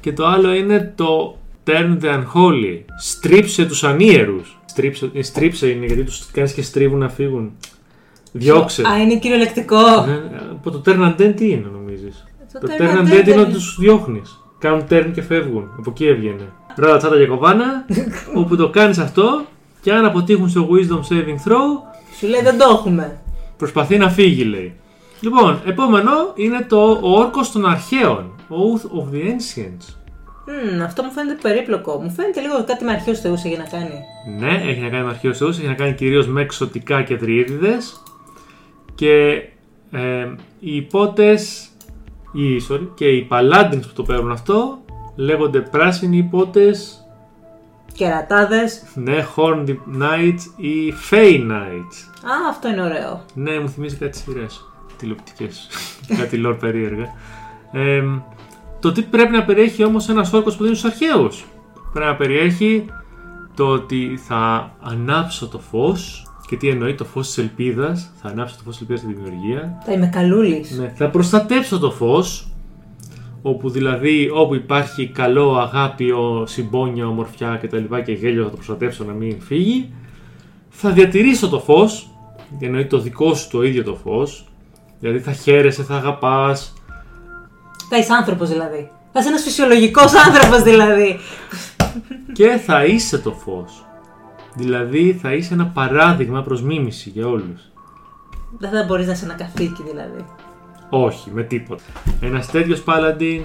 [0.01, 2.79] Και το άλλο είναι το Turn the Unholy.
[2.99, 4.59] Στρίψε τους ανίερους.
[4.65, 7.51] Στρίψε, ε, στρίψε είναι γιατί τους κάνεις και στρίβουν να φύγουν.
[8.31, 8.81] Διώξε.
[8.87, 9.77] Α, είναι κυριολεκτικό.
[10.05, 10.19] Ναι,
[10.51, 13.07] από το turn and turn τι είναι νομίζεις; Το Το turn turn and and turn
[13.07, 14.40] turn είναι δεν- ότι τους διώχνεις.
[14.61, 15.69] Κάνουν turn και φεύγουν.
[15.77, 16.53] Από εκεί έβγαινε.
[16.75, 17.85] Ρώτα τσάτα και κοβάνα.
[18.39, 19.45] όπου το κάνεις αυτό
[19.81, 23.21] και αν αποτύχουν στο wisdom saving throw Σου λέει δεν το έχουμε.
[23.57, 24.75] προσπαθεί να φύγει λέει.
[25.19, 28.31] Λοιπόν, επόμενο είναι το ο όρκος των αρχαίων.
[28.49, 29.95] Oath of the Ancients.
[30.47, 32.01] Μμμ, αυτό μου φαίνεται περίπλοκο.
[32.01, 33.99] Μου φαίνεται λίγο ότι κάτι με αρχαίους θεούς έχει να κάνει.
[34.39, 38.01] Ναι, έχει να κάνει με αρχαίους θεούς, έχει να κάνει κυρίως με εξωτικά και τριήριδες
[38.95, 39.43] και
[39.91, 40.27] ε,
[40.59, 41.69] οι υπότες
[42.31, 44.79] οι, sorry, και οι paladins που το παίρνουν αυτό
[45.15, 47.05] λέγονται πράσινοι υπότες,
[47.93, 48.83] Κερατάδες.
[48.95, 49.69] ναι, horned
[50.01, 52.27] knights ή fey knights.
[52.29, 53.21] Α, αυτό είναι ωραίο.
[53.33, 54.65] Ναι, μου θυμίζει κάτι σειρές
[54.97, 55.67] τηλεοπτικές,
[56.19, 57.05] κάτι lore περίεργα.
[57.71, 58.03] Ε,
[58.79, 61.45] το τι πρέπει να περιέχει όμως ένας όρκος που δίνει στους αρχαίους.
[61.93, 62.85] Πρέπει να περιέχει
[63.55, 68.55] το ότι θα ανάψω το φως και τι εννοεί το φως της ελπίδας, θα ανάψω
[68.55, 69.77] το φως της ελπίδας στη δημιουργία.
[69.85, 70.71] Θα είμαι καλούλης.
[70.79, 72.47] Ναι, θα προστατέψω το φως,
[73.41, 78.49] όπου δηλαδή όπου υπάρχει καλό, αγάπη, ο- συμπόνια, ομορφιά και τα λοιπά και γέλιο θα
[78.49, 79.93] το προστατέψω να μην φύγει.
[80.69, 82.09] Θα διατηρήσω το φως,
[82.59, 84.45] εννοεί το δικό σου το ίδιο το φως,
[84.99, 86.73] δηλαδή θα χαίρεσαι, θα αγαπάς,
[87.89, 88.89] Θα είσαι άνθρωπος δηλαδή.
[89.11, 91.19] Θα είσαι ένας φυσιολογικός άνθρωπος δηλαδή.
[92.33, 93.85] και θα είσαι το φως.
[94.55, 97.61] Δηλαδή θα είσαι ένα παράδειγμα προς μίμηση για όλους.
[98.57, 100.25] Δεν θα μπορείς να είσαι ένα καθήκη δηλαδή.
[100.89, 101.83] Όχι, με τίποτα.
[102.21, 103.41] Ένας τέτοιος παλαντίν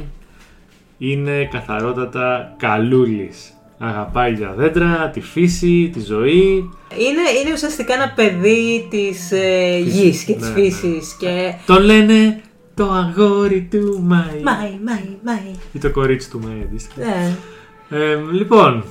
[0.99, 3.51] είναι καθαρότατα καλούλης.
[3.79, 6.71] Αγαπάει τα δέντρα, τη φύση, τη ζωή.
[6.99, 10.61] Είναι, είναι ουσιαστικά ένα παιδί της ε, γης και της Ναι, ναι.
[10.61, 11.17] φύσης.
[11.19, 11.55] Και.
[11.67, 12.41] Τον λένε
[12.75, 14.43] το αγόρι του Μάη.
[14.43, 15.51] Μάι, μάι, μάι.
[15.73, 17.01] Ή το κορίτσι του Μάη αντίστοιχα.
[17.07, 17.37] Ναι.
[17.91, 18.85] Ε, λοιπόν,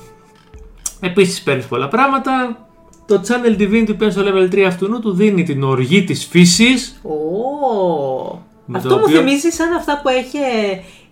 [1.00, 2.58] επίσης παίρνεις πολλά πράγματα.
[3.06, 6.24] Το Channel Divinity που παίρνει στο level 3 αυτού νου του δίνει την οργή της
[6.26, 7.00] φύσης.
[7.02, 8.38] Ω.
[8.68, 10.36] Με Αυτό το μου οποίο- θυμίζει σαν αυτά που έχει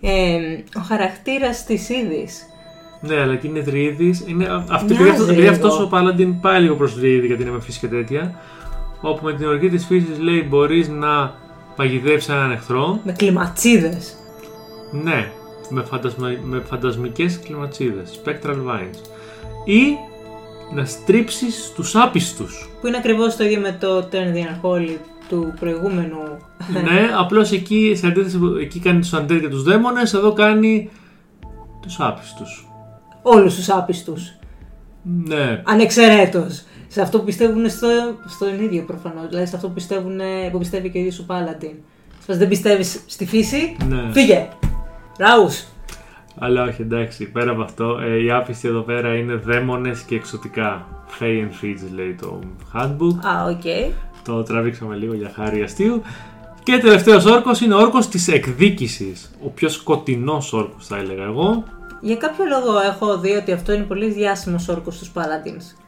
[0.01, 0.37] ε,
[0.77, 2.43] ο χαρακτήρας της είδης.
[3.01, 4.23] Ναι, αλλά και είναι δρύδης.
[4.27, 5.51] Είναι, α- αυτή, Μοιάζει επειδή, αυτό, επειδή λίγο.
[5.53, 8.39] αυτός ο Paladin πάει λίγο προς δρύδη γιατί είναι με φύση και τέτοια.
[9.01, 11.33] Όπου με την οργή της φύσης λέει μπορείς να
[11.75, 12.99] παγιδεύσεις έναν εχθρό.
[13.03, 14.15] Με κλιματσίδες.
[14.91, 15.31] Ναι,
[15.69, 18.97] με, φαντασμα, με φαντασμικές κλιματσίδες, spectral vines.
[19.65, 19.97] Ή
[20.73, 22.69] να στρίψεις τους άπιστους.
[22.81, 24.97] Που είναι ακριβώς το ίδιο με το Turn the Unholy
[25.29, 26.17] του προηγούμενου.
[26.83, 30.89] ναι, απλώς εκεί, σε αντίθεση, που εκεί κάνει τους undead και τους δαίμονες, εδώ κάνει
[31.81, 32.67] τους άπιστους.
[33.21, 34.33] Όλους τους άπιστους.
[35.27, 36.63] Ναι, Ανεξαιρέτως.
[36.87, 37.87] Σε αυτό που πιστεύουν στο,
[38.25, 39.27] στον ίδιο προφανώς.
[39.27, 40.19] Δηλαδή σε αυτό που, πιστεύουν,
[40.51, 41.75] που πιστεύει και ο ίδιο ο Paladin.
[42.21, 44.11] Σπας δεν πιστεύεις στη φύση, ναι.
[44.11, 44.47] φύγε!
[45.17, 45.63] Raus!
[46.39, 50.87] Αλλά όχι, εντάξει, πέρα από αυτό, ε, οι άπιστοι εδώ πέρα είναι δαίμονες και εξωτικά.
[51.19, 52.39] Fey and Fiends λέει το
[52.73, 53.25] handbook.
[53.27, 53.93] Α, οκ.
[54.23, 56.01] Το τραβήξαμε λίγο για χάρη αστείου.
[56.63, 59.31] Και τελευταίος όρκος είναι ο όρκος της εκδίκησης.
[59.45, 61.63] Ο πιο σκοτεινός όρκος θα έλεγα εγώ.
[62.01, 65.83] Για κάποιο λόγο έχω δει ότι αυτό είναι πολύ διάσημος όρκος στους Paladins.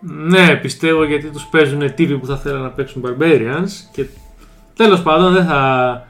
[0.00, 4.04] Ναι, πιστεύω γιατί τους παίζουν τύποι που θα θέλουν να παίξουν Barbarians και
[4.76, 6.04] τέλος πάντων δεν θα...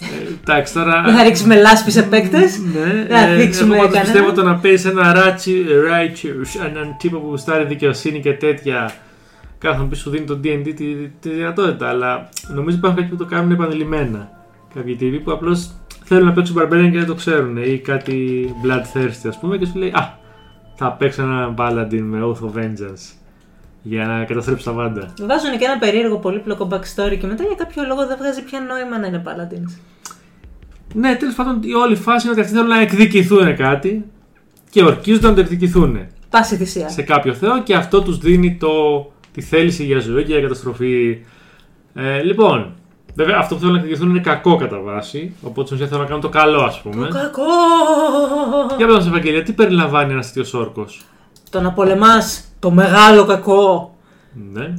[0.00, 1.02] Ε, εντάξει τώρα...
[1.04, 2.58] Δεν θα ρίξουμε λάσπη σε παίκτες.
[2.58, 4.12] Ναι, Δεν θα δείξουμε εγώ πάντως κανένα.
[4.12, 8.92] πιστεύω το να παίζει ένα ράτσι, righteous, έναν τύπο που γουστάρει δικαιοσύνη και τέτοια.
[9.58, 10.84] Κάθε να πει σου δίνει το DD τη,
[11.20, 14.30] τη δυνατότητα, αλλά νομίζω υπάρχουν κάποιοι που το κάνουν επανειλημμένα.
[14.74, 15.70] Κάποιοι τύποι που απλώς
[16.04, 19.78] θέλουν να παίξουν Barbarian και δεν το ξέρουν ή κάτι bloodthirsty ας πούμε και σου
[19.78, 20.18] λέει Α,
[20.74, 23.12] θα παίξω ένα Paladin με Oath of Vengeance
[23.88, 25.12] για να καταστρέψω τα πάντα.
[25.20, 28.98] Βάζουν και ένα περίεργο πολύπλοκο backstory και μετά για κάποιο λόγο δεν βγάζει πια νόημα
[28.98, 29.78] να είναι Paladins.
[30.94, 34.04] Ναι, τέλος πάντων η όλη φάση είναι ότι αυτοί θέλουν να εκδικηθούν κάτι
[34.70, 36.06] και ορκίζονται να το εκδικηθούν.
[36.30, 36.88] Πάση θυσία.
[36.88, 38.72] σε κάποιο θεό και αυτό τους δίνει το,
[39.32, 41.18] τη θέληση για ζωή και για καταστροφή.
[41.94, 42.72] Ε, λοιπόν,
[43.14, 46.08] βέβαια αυτό που θέλουν να εκδικηθούν είναι κακό κατά βάση, οπότε στην ουσία θέλουν να
[46.08, 47.06] κάνουν το καλό ας πούμε.
[47.06, 47.42] Το κακό!
[48.76, 51.04] Για πες μας Ευαγγελία, τι περιλαμβάνει ένας τέτοιος όρκος;
[51.50, 53.94] Το να πολεμάς το μεγάλο κακό.
[54.52, 54.74] Ναι.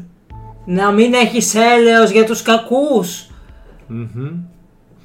[0.66, 3.30] Να μην έχεις έλεος για τους κακούς.
[3.88, 4.30] Μμμ.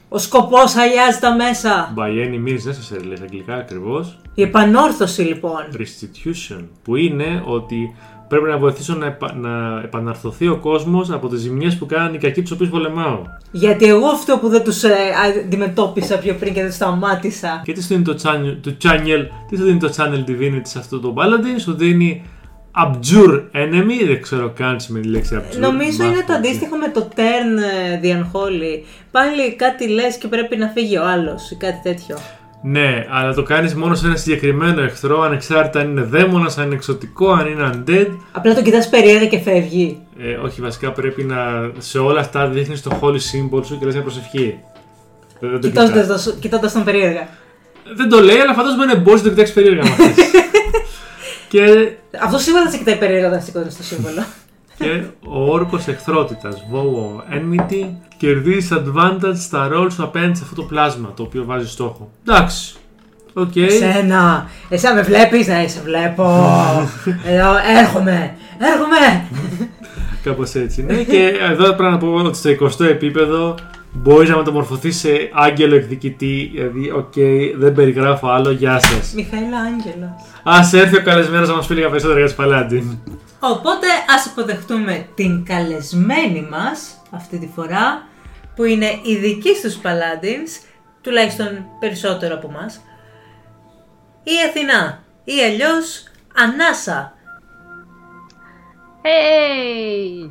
[0.09, 1.94] Ο σκοπός αλλιάζει τα μέσα.
[1.96, 4.18] By any means necessary λέει στα αγγλικά ακριβώς.
[4.35, 5.62] Η επανόρθωση λοιπόν.
[5.72, 7.94] Restitution, που είναι ότι
[8.32, 12.18] πρέπει να βοηθήσω να, επα- να επαναρθωθεί ο κόσμος από τις ζημιές που κάνουν οι
[12.18, 13.22] κακοί τους οποίους πολεμάω.
[13.50, 14.94] Γιατί εγώ αυτό που δεν τους ε,
[15.44, 17.62] αντιμετώπισα πιο πριν και δεν τους σταμάτησα.
[17.64, 20.78] Και τι σου δίνει το channel, το channel, τι σου δίνει το channel divinity σε
[20.78, 22.22] αυτό το paladin, σου δίνει
[22.84, 25.58] abjure enemy, δεν ξέρω καν τι σημαίνει η λέξη abjure.
[25.58, 26.34] Νομίζω είναι το μάθω.
[26.34, 27.58] αντίστοιχο με το turn
[27.92, 28.84] ε, the unholy.
[29.10, 32.16] Πάλι κάτι λες και πρέπει να φύγει ο άλλος ή κάτι τέτοιο.
[32.64, 36.75] Ναι, αλλά το κάνεις μόνο σε ένα συγκεκριμένο εχθρό, ανεξάρτητα αν είναι δαίμονας, αν είναι
[36.75, 38.07] εξωτικό, αν είναι undead.
[38.33, 39.98] Απλά το κοιτάς περίεργα και φεύγει.
[40.18, 43.94] Ε, όχι, βασικά πρέπει να σε όλα αυτά δείχνεις το holy symbol σου και λες
[43.94, 44.59] μια προσευχή.
[45.40, 46.37] Δεν, δεν το κοιτάς.
[46.40, 47.29] Κοιτώντα τον περίεργα.
[47.96, 49.96] Δεν το λέει, αλλά φαντάζομαι είναι μπορείς να το κοιτάξεις περίεργα μα.
[51.48, 54.25] και, Αυτό σίγουρα θα σε κοιτάει περίεργα όταν σηκώνεις το σύμβολο.
[54.78, 60.54] Και ο όρκος εχθρότητας, Vow of Enmity, κερδίζει advantage στα rolls σου απέναντι σε αυτό
[60.54, 62.11] το πλάσμα το οποίο βάζει στόχο.
[62.26, 62.74] Εντάξει.
[63.35, 63.56] Οκ.
[63.56, 66.24] Εσένα, εσένα με βλέπεις, ναι, σε βλέπω.
[67.32, 69.24] Εδώ, έρχομαι, έρχομαι.
[70.24, 70.82] Κάπως έτσι.
[70.82, 73.54] Ναι, και εδώ πρέπει να πω ότι στο 20ο επίπεδο
[73.92, 76.50] μπορείς να μεταμορφωθείς σε άγγελο εκδικητή.
[76.54, 77.12] Δηλαδή, οκ,
[77.58, 78.50] δεν περιγράφω άλλο.
[78.50, 79.12] Γεια σας.
[79.14, 80.11] Μιχαήλα Άγγελος.
[80.42, 82.98] Θα έρθει ο καλεσμένος να μας πει λίγα περισσότερα για τους Paladin.
[83.44, 88.07] Οπότε ας υποδεχτούμε την καλεσμένη μας αυτή τη φορά
[88.55, 90.66] που είναι ειδική στους Paladins,
[91.00, 92.81] τουλάχιστον περισσότερο από μας,
[94.22, 97.14] η Αθηνά ή αλλιώς Ανάσα.
[99.02, 100.31] Hey!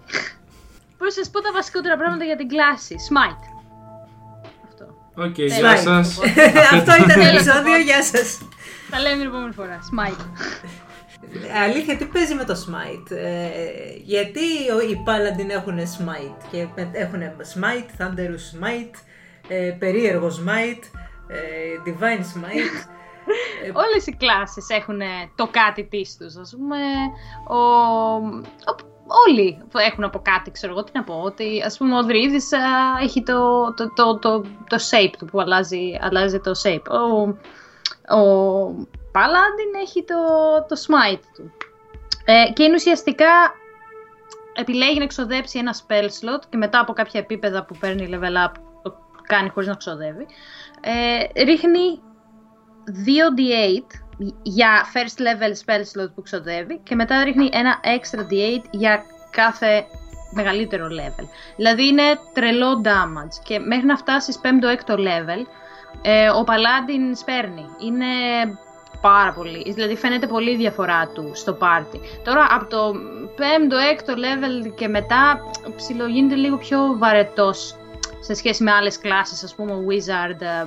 [0.97, 2.95] Πώς να σας πω τα βασικότερα πράγματα για την κλάση.
[3.09, 3.43] Smite.
[4.67, 4.85] Αυτό.
[5.15, 5.59] Οκ, Smite.
[5.59, 6.19] γεια σας.
[6.75, 8.37] Αυτό ήταν το επεισόδιο, γεια σας.
[8.89, 9.79] Τα λέμε την επόμενη φορά.
[9.89, 10.25] Smite.
[11.63, 13.47] Αλήθεια, τι παίζει με το Smite; Ε,
[14.03, 14.39] γιατί
[14.75, 16.45] ο- οι Paladin έχουν Smite.
[16.51, 17.19] Και έχουν
[17.53, 18.95] Smite, Thunderous Smite,
[19.47, 20.83] ε, περίεργο Smite,
[21.27, 21.37] ε,
[21.85, 22.87] Divine Smite.
[23.83, 25.01] Όλες οι κλάσεις έχουν
[25.35, 26.35] το κάτι της τους.
[26.35, 26.77] Ας πούμε,
[27.47, 27.55] ο...
[28.71, 28.89] ο-
[29.27, 29.57] όλοι
[29.87, 31.21] έχουν από κάτι, ξέρω εγώ τι να πω.
[31.23, 32.59] Ότι ας πούμε ο Δρύδης α,
[33.01, 36.85] έχει το, το, το, το, το shape του που αλλάζει, αλλάζει το shape.
[36.89, 37.19] Ο,
[38.17, 38.21] ο
[39.13, 40.15] Paladin έχει το,
[40.67, 41.51] το smite του.
[42.25, 43.55] Ε, και είναι ουσιαστικά
[44.53, 48.51] επιλέγει να εξοδέψει ένα spell slot και μετά από κάποια επίπεδα που παίρνει level up
[48.83, 48.95] το
[49.27, 50.25] κάνει χωρίς να ξοδεύει.
[50.81, 52.01] Ε, ρίχνει
[52.87, 53.99] 2d8
[54.41, 59.85] για first level spell slot που ξοδεύει και μετά ρίχνει ένα extra d8 για κάθε
[60.31, 61.25] μεγαλύτερο level.
[61.55, 65.45] Δηλαδή είναι τρελό damage και μέχρι να φτάσεις 5ο-6ο level
[66.01, 67.65] ε, ο Paladin σπέρνει.
[67.79, 68.05] Είναι
[69.01, 69.71] πάρα πολύ.
[69.73, 71.99] Δηλαδή φαίνεται πολύ η διαφορά του στο πάρτι.
[72.23, 72.93] Τώρα από το
[73.37, 75.39] 5ο-6ο level και μετά
[75.75, 77.75] ψιλογίνεται λίγο πιο βαρετός
[78.19, 80.65] σε σχέση με άλλες κλάσεις, ας πούμε ο Wizard ε,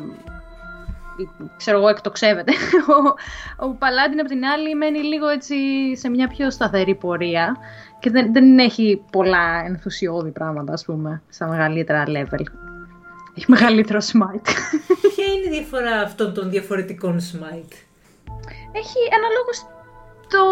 [1.56, 2.52] ξέρω εγώ, εκτοξεύεται.
[2.94, 5.56] Ο, ο Paladin απ' την άλλη μένει λίγο έτσι
[5.96, 7.56] σε μια πιο σταθερή πορεία
[8.00, 12.44] και δεν, δεν έχει πολλά ενθουσιώδη πράγματα, ας πούμε, στα μεγαλύτερα level.
[13.36, 14.48] Έχει μεγαλύτερο smite.
[15.14, 17.72] Ποια είναι η διαφορά αυτών των διαφορετικών Smite;
[18.80, 19.58] Έχει αναλόγως
[20.32, 20.42] το,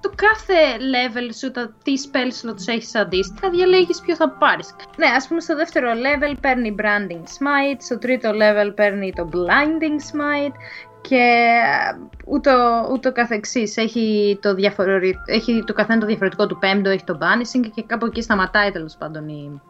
[0.00, 0.60] το κάθε
[0.94, 4.74] level σου, τα τι spell slots έχεις αντίστοιχα, διαλέγεις ποιο θα πάρεις.
[4.96, 9.98] Ναι, ας πούμε στο δεύτερο level παίρνει branding smite, στο τρίτο level παίρνει το blinding
[10.10, 10.56] smite
[11.00, 11.96] και ε,
[12.26, 12.52] ούτω,
[12.92, 13.76] ούτω καθεξής.
[13.76, 14.98] Έχει το, διαφορε...
[15.26, 18.96] έχει το καθένα το διαφορετικό του πέμπτο, έχει το banishing και κάπου εκεί σταματάει τέλος
[18.98, 19.60] πάντων η...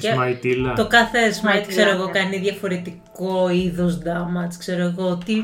[0.00, 0.72] Και Σμαϊτήλα.
[0.72, 1.96] Το κάθε Smite, Smite, ξέρω ναι.
[1.96, 5.34] εγώ, κάνει διαφορετικό είδος damage, ξέρω εγώ, τι,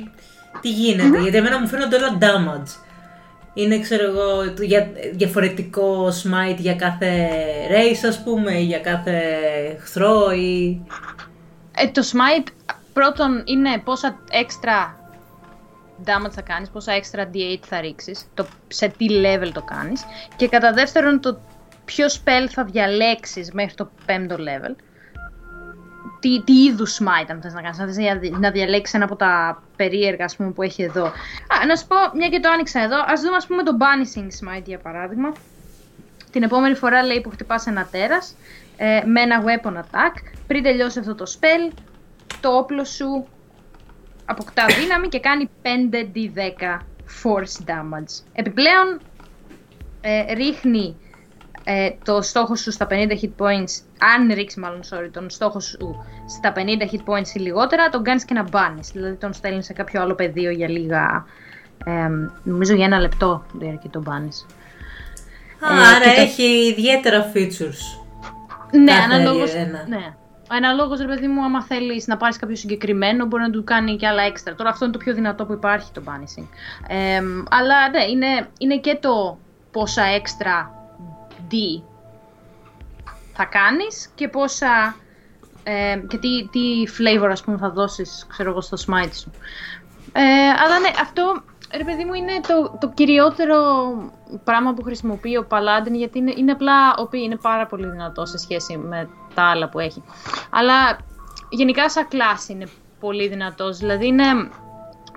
[0.62, 2.77] τι γίνεται, γιατί εμένα μου φαίνονται όλα damage.
[3.55, 7.29] Είναι, ξέρω εγώ, το- για, διαφορετικό smite για κάθε
[7.70, 9.22] race, ας πούμε, ή για κάθε
[9.77, 10.81] εχθρό ή...
[11.77, 12.46] Ε, το smite
[12.92, 14.94] πρώτον είναι πόσα extra
[16.05, 20.05] damage θα κάνεις, πόσα extra d8 θα ρίξεις, το, σε τι level το κάνεις.
[20.37, 21.40] Και κατά δεύτερον το
[21.85, 24.75] ποιο spell θα διαλέξεις μέχρι το πέμπτο level
[26.21, 29.05] τι, τι είδους smite αν θες να κάνεις, αν θες να δι- να διαλέξεις ένα
[29.05, 31.05] από τα περίεργα ας πούμε, που έχει εδώ.
[31.07, 34.27] Α, να σου πω, μια και το άνοιξα εδώ, ας δούμε ας πούμε το banishing
[34.27, 35.33] smite για παράδειγμα.
[36.33, 38.35] Την επόμενη φορά λέει που χτυπάς ένα τέρας
[38.77, 40.15] ε, με ένα weapon attack.
[40.47, 41.73] Πριν τελειώσει αυτό το spell,
[42.41, 43.27] το όπλο σου
[44.25, 46.79] αποκτά δύναμη και κάνει 5d10
[47.23, 48.23] force damage.
[48.33, 49.01] Επιπλέον,
[50.01, 50.97] ε, ρίχνει
[51.65, 53.83] ε, το στόχο σου στα 50 hit points,
[54.15, 58.25] αν ρίξει μάλλον, sorry, τον στόχο σου στα 50 hit points ή λιγότερα, τον κάνεις
[58.25, 58.88] και να μπάνεις.
[58.93, 61.25] Δηλαδή τον στέλνεις σε κάποιο άλλο πεδίο για λίγα,
[61.85, 62.09] ε,
[62.43, 64.47] νομίζω για ένα λεπτό διαρκεί τον μπάνεις.
[65.61, 68.01] Α, Ε, άρα και το- έχει ιδιαίτερα features.
[68.73, 69.85] Ναι, Κάθε αναλόγως, ένα.
[69.88, 70.15] ναι.
[70.49, 74.07] Αναλόγως, ρε παιδί μου, άμα θέλεις να πάρεις κάποιο συγκεκριμένο, μπορεί να του κάνει και
[74.07, 74.55] άλλα έξτρα.
[74.55, 76.47] Τώρα αυτό είναι το πιο δυνατό που υπάρχει, το banishing.
[76.87, 79.38] Ε, αλλά ναι, είναι, είναι και το
[79.71, 80.71] πόσα έξτρα
[81.51, 81.55] D
[83.33, 84.97] θα κάνεις και πόσα...
[85.64, 89.31] Ε, και τι, τι flavor, ας πούμε, θα δώσεις, ξέρω εγώ, στο smite σου.
[90.12, 90.23] Ε,
[90.64, 91.42] αλλά ναι, αυτό,
[91.77, 93.57] ρε παιδί μου, είναι το, το κυριότερο
[94.45, 98.27] πράγμα που χρησιμοποιεί ο Paladin, γιατί είναι, είναι απλά, ο οποίος είναι πάρα πολύ δυνατό
[98.27, 100.03] σε σχέση με τα άλλα που έχει.
[100.51, 100.99] Αλλά
[101.51, 102.66] γενικά σαν κλάση είναι
[103.01, 103.79] πολύ δυνατός.
[103.79, 104.25] Δηλαδή είναι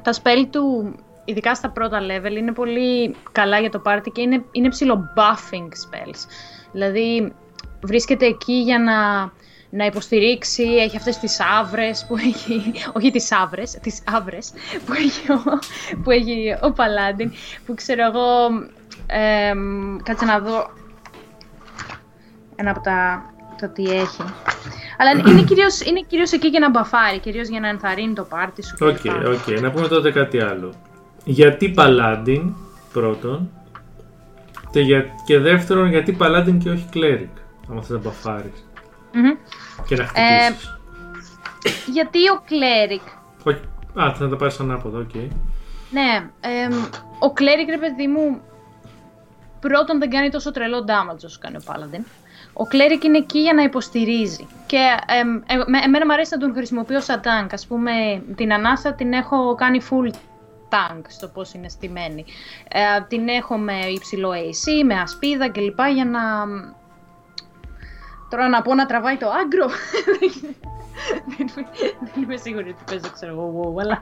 [0.01, 4.43] τα spell του, ειδικά στα πρώτα level, είναι πολύ καλά για το πάρτι και είναι,
[4.51, 6.27] είναι ψηλό buffing spells.
[6.71, 7.33] Δηλαδή
[7.81, 9.21] βρίσκεται εκεί για να,
[9.69, 14.51] να υποστηρίξει, έχει αυτές τις άβρες που έχει, όχι τις άβρες, τις άβρες
[14.85, 15.43] που έχει ο,
[16.03, 17.31] που έχει ο Παλάντιν,
[17.65, 18.47] που ξέρω εγώ,
[19.07, 19.53] ε,
[20.03, 20.69] κάτσε να δω
[22.55, 23.23] ένα από τα,
[23.61, 24.23] το τι έχει.
[24.97, 28.63] Αλλά είναι κυρίως, είναι κυρίως εκεί για να μπαφάρει, κυρίως για να ενθαρρύνει το πάρτι
[28.63, 28.75] σου.
[28.79, 29.27] Οκ, κλπ.
[29.27, 29.59] οκ.
[29.61, 30.73] Να πούμε τότε κάτι άλλο.
[31.23, 32.53] Γιατί Paladin,
[32.93, 33.49] πρώτον.
[34.71, 37.44] Και, για, και δεύτερον, γιατί Paladin και όχι Cleric.
[37.71, 38.65] Αν θες να μπαφάρεις.
[39.13, 39.31] Μμμ.
[39.87, 40.77] Και να χτυπήσεις.
[41.85, 43.11] Γιατί ο Cleric
[43.43, 43.59] Όχι.
[44.01, 45.13] Α, θα τα πάρεις ανάποδα, οκ.
[45.91, 46.73] Ναι, εμ,
[47.19, 48.41] ο Cleric ρε παιδί μου
[49.59, 52.03] πρώτον δεν κάνει τόσο τρελό damage όσο κάνει ο Paladin.
[52.53, 54.47] Ο Cleric είναι εκεί για να υποστηρίζει.
[54.65, 54.77] Και
[55.21, 57.47] εμ, ε, με- εμένα μου αρέσει να τον χρησιμοποιώ σαν tank.
[57.51, 57.91] Ας πούμε
[58.35, 60.13] την ανάσα την έχω κάνει full
[60.69, 62.25] tank στο πώς είναι στημένη.
[62.67, 65.79] Ε, την έχω με υψηλό AC, με ασπίδα κλπ.
[65.93, 66.21] για να...
[68.35, 69.67] Τώρα να πω να τραβάει το άγκρο.
[71.37, 71.67] δεν, είμαι-
[72.13, 74.01] δεν είμαι σίγουρη ότι παίζω, ξέρω εγώ, wow, αλλά...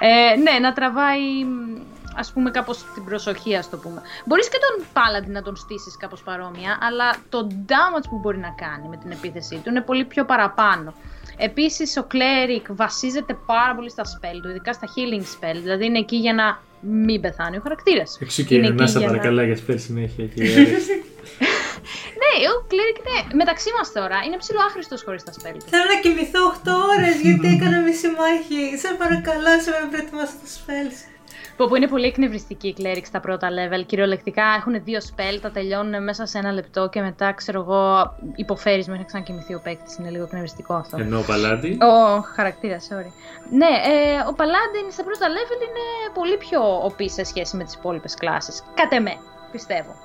[0.00, 1.82] Ε, ναι, να τραβάει, μ,
[2.16, 4.02] ας πούμε, κάπως την προσοχή, ας το πούμε.
[4.24, 8.54] Μπορείς και τον Paladin να τον στήσεις κάπως παρόμοια, αλλά το damage που μπορεί να
[8.56, 10.94] κάνει με την επίθεσή του είναι πολύ πιο παραπάνω.
[11.36, 15.98] Επίσης, ο Cleric βασίζεται πάρα πολύ στα spell του, ειδικά στα healing spell, δηλαδή είναι
[15.98, 18.18] εκεί για να μην πεθάνει ο χαρακτήρας.
[18.20, 20.24] Εξού και Είναι να εκεί σε για να- παρακαλά για spell συνέχεια.
[22.26, 22.42] κύριε Άρη.
[22.42, 25.66] Ναι, ο Cleric είναι μεταξύ μας τώρα, είναι ψηλό άχρηστος χωρίς τα spell του.
[25.72, 28.60] Θέλω να κοιμηθώ 8 ώρες γιατί έκανα μισή μάχη.
[28.82, 30.98] Σε παρακαλώ, σε με προετοιμάσω το spells.
[31.56, 33.86] Που, που είναι πολύ εκνευριστική η Cleric στα πρώτα level.
[33.86, 38.86] Κυριολεκτικά έχουν δύο spell, τα τελειώνουν μέσα σε ένα λεπτό και μετά, ξέρω εγώ, υποφέρεις
[38.86, 39.96] μέχρι να ξανακοιμηθεί ο παίκτης.
[39.96, 40.96] Είναι λίγο εκνευριστικό αυτό.
[41.00, 41.76] Ενώ ο Paladin.
[41.80, 43.10] Ο χαρακτήρα, sorry.
[43.50, 47.74] Ναι, ε, ο Paladin στα πρώτα level είναι πολύ πιο OP σε σχέση με τις
[47.74, 48.52] υπόλοιπες κλάσει.
[48.74, 49.16] Κατ' εμέ,
[49.52, 50.00] πιστεύω.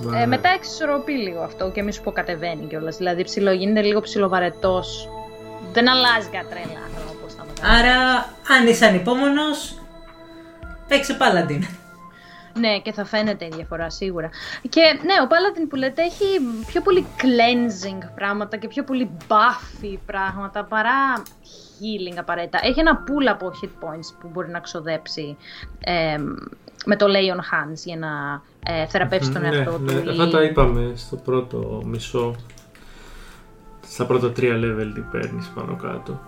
[0.00, 0.08] Μμμ.
[0.08, 0.26] Ε, Μάλιστα.
[0.28, 2.96] μετά εξισορροπεί λίγο αυτό και μη σου πω κατεβαίνει κιόλας.
[2.96, 4.82] Δηλαδή ψηλό, γίνεται λίγο ψιλοβαρετό.
[5.72, 6.80] Δεν αλλάζει κάτι τρέλα
[7.10, 7.78] όπω τα μεγάλα.
[7.78, 8.16] Άρα,
[8.56, 9.78] αν είσαι ανυπόμονος,
[10.88, 11.62] παίξε Paladin.
[12.58, 14.30] Ναι, και θα φαίνεται η διαφορά σίγουρα.
[14.68, 16.24] Και ναι, ο Paladin που λέτε έχει
[16.66, 21.22] πιο πολύ cleansing πράγματα και πιο πολύ buffy πράγματα παρά
[21.80, 22.58] healing απαραίτητα.
[22.62, 25.36] Έχει ένα pool από hit points που μπορεί να ξοδέψει
[25.80, 26.16] ε,
[26.84, 28.42] με το Leon Hands για να
[28.72, 30.10] ε, θεραπεύσει τον ναι, εαυτό ναι, του.
[30.10, 32.34] Αυτά ή- τα είπαμε στο πρώτο μισό.
[33.86, 36.20] Στα πρώτα τρία level τι παίρνεις πάνω κάτω.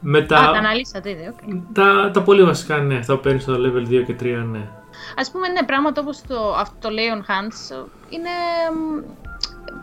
[0.00, 0.38] Μετά.
[0.38, 1.62] Α, τα αναλύσατε ήδη, οκ.
[1.72, 4.68] τα, τα πολύ βασικά ναι, αυτά που παίρνεις στο level 2 και 3 ναι.
[5.16, 8.30] Ας πούμε, ναι, πράγματα όπως το, αυτό το Lay on Hands είναι,
[8.74, 9.02] μ,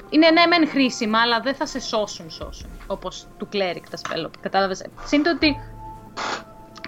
[0.10, 4.30] είναι ναι μεν χρήσιμα, αλλά δεν θα σε σώσουν σώσουν, όπως του Cleric τα spell,
[4.42, 5.56] κατάλαβες; Συν το ότι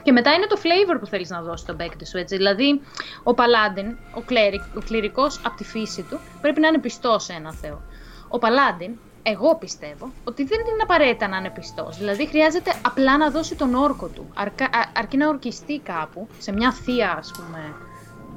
[0.06, 2.36] και μετά είναι το flavor που θέλεις να δώσεις στον παίκτη σου, έτσι.
[2.36, 2.82] Δηλαδή,
[3.24, 7.34] ο Paladin, ο, cleric, ο κληρικός από τη φύση του, πρέπει να είναι πιστός σε
[7.34, 7.82] ένα θεό.
[8.30, 8.92] Ο Paladin,
[9.24, 11.98] εγώ πιστεύω, ότι δεν είναι απαραίτητα να είναι πιστός.
[11.98, 14.28] Δηλαδή, χρειάζεται απλά να δώσει τον όρκο του.
[14.36, 17.76] Αρκα, α- αρκεί να ορκιστεί κάπου, σε μια θεία, ας πούμε,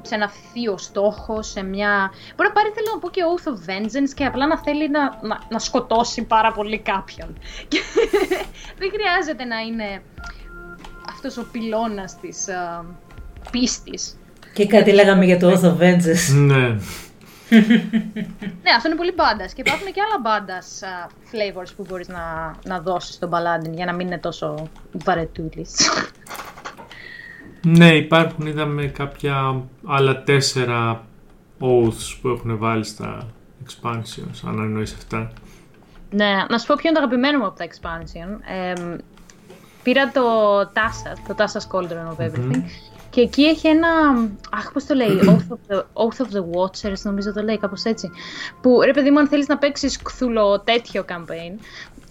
[0.01, 2.11] σε ένα θείο στόχο, σε μια.
[2.35, 5.01] Μπορεί να πάρει, θέλω να πω, και Oath of Vengeance και απλά να θέλει να,
[5.21, 7.37] να, να σκοτώσει πάρα πολύ κάποιον.
[7.67, 7.79] Και
[8.77, 10.01] δεν χρειάζεται να είναι
[11.25, 12.85] αυτός ο πυλώνας της α,
[13.51, 14.17] πίστης.
[14.53, 16.33] Και κάτι λέγαμε για το Oath of Vengeance.
[16.33, 16.67] Ναι.
[18.63, 19.45] Ναι, αυτό είναι πολύ μπάντα.
[19.45, 20.61] Και υπάρχουν και άλλα μπάντα
[21.31, 25.89] flavors που μπορείς να, να δώσεις στον Paladin για να μην είναι τόσο βαρετούλης.
[27.61, 31.05] ναι, υπάρχουν, είδαμε κάποια άλλα τέσσερα
[31.59, 33.27] oaths που έχουν βάλει στα
[33.65, 35.31] expansions, αν εννοείς αυτά.
[36.09, 38.39] ναι, να σου πω ποιο είναι το αγαπημένο μου από τα expansion.
[38.77, 38.95] Εμ,
[39.83, 40.21] πήρα το
[40.59, 42.63] Tassa, το Tassa's Cauldron of Everything.
[43.09, 43.87] Και εκεί έχει ένα.
[44.51, 45.19] Αχ, πώς το λέει.
[45.21, 48.09] Oath of, the, Oath of the Watchers, νομίζω το λέει κάπως έτσι.
[48.61, 51.59] Που ρε παιδί μου, αν θέλεις να παίξεις κθουλο τέτοιο campaign,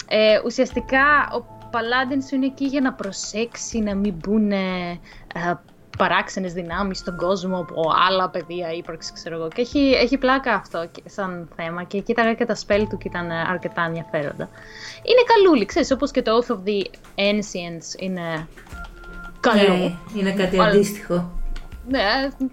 [0.08, 5.00] ε, ουσιαστικά ο Paladin σου είναι εκεί για να προσέξει να μην μπουν ε,
[5.98, 9.48] παράξενες δυνάμεις στον κόσμο από άλλα πεδία ύπαρξη, ξέρω εγώ.
[9.48, 13.08] Και έχει, έχει πλάκα αυτό και- σαν θέμα και κοίταγα και τα spell του και
[13.08, 14.48] ήταν ε, αρκετά ενδιαφέροντα.
[15.02, 16.84] Είναι καλούλη, ξέρεις, όπως και το Oath of the
[17.16, 18.46] Ancients είναι
[19.40, 19.74] καλό.
[19.76, 21.32] Ναι, είναι κάτι Αλλά- αντίστοιχο.
[21.90, 22.00] Ναι,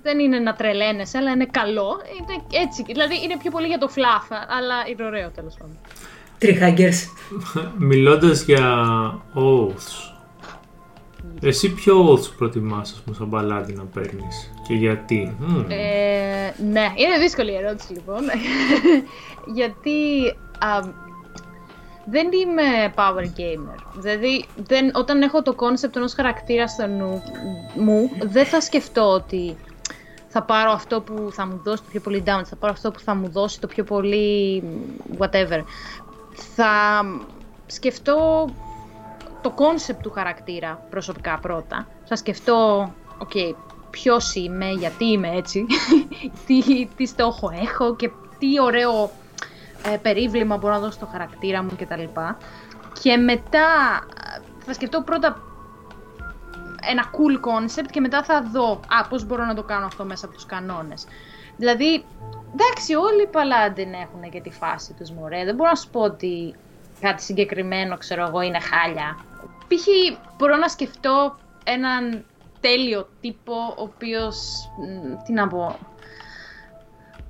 [0.02, 1.96] δεν είναι να τρελαίνεσαι, αλλά είναι καλό.
[2.20, 5.78] Είναι έτσι, δηλαδή είναι πιο πολύ για το fluff, αλλά είναι ωραίο τέλος πάντων.
[6.38, 7.08] Τριχάγκερς.
[7.78, 8.64] Μιλώντας για
[9.36, 10.15] oaths,
[11.42, 15.66] εσύ ποιο oaths προτιμάς, ας πούμε, σαν παλάτι να παίρνεις και γιατί; Μμμ.
[15.70, 18.22] Ε, ναι, είναι δύσκολη η ερώτηση λοιπόν.
[19.58, 20.28] Γιατί
[20.60, 20.80] α,
[22.06, 23.84] δεν είμαι power gamer.
[23.98, 27.22] Δηλαδή, δεν, όταν έχω το concept ενός χαρακτήρα στο νου
[27.76, 29.56] μου, δεν θα σκεφτώ ότι
[30.28, 33.00] θα πάρω αυτό που θα μου δώσει το πιο πολύ damage, θα πάρω αυτό που
[33.00, 34.64] θα μου δώσει το πιο πολύ
[35.18, 35.64] whatever.
[36.56, 37.04] Θα
[37.66, 38.48] σκεφτώ
[39.46, 41.88] το concept του χαρακτήρα προσωπικά πρώτα.
[42.06, 42.90] Θα σκεφτώ,
[43.20, 43.56] ok,
[43.90, 45.66] ποιος είμαι, γιατί είμαι έτσι,
[46.46, 49.12] τι, τι στόχο έχω και τι ωραίο
[49.94, 52.04] ε, περίβλημα μπορώ να δώσω στο χαρακτήρα μου κτλ.
[53.02, 53.68] Και μετά
[54.66, 55.42] θα σκεφτώ πρώτα
[56.90, 60.26] ένα cool concept και μετά θα δω α, πώς μπορώ να το κάνω αυτό μέσα
[60.26, 61.06] από τους κανόνες.
[61.58, 62.06] Δηλαδή,
[62.54, 65.46] εντάξει, όλοι οι παλάντιν έχουν και τη φάση τους, μωρέ.
[65.46, 66.56] Δεν μπορώ να σου πω ότι
[67.00, 69.18] κάτι συγκεκριμένο, ξέρω εγώ, είναι χάλια.
[69.68, 70.18] Π.χ.
[70.38, 72.26] μπορώ να σκεφτώ έναν
[72.60, 74.70] τέλειο τύπο, ο οποίος,
[75.26, 75.80] τι να πω,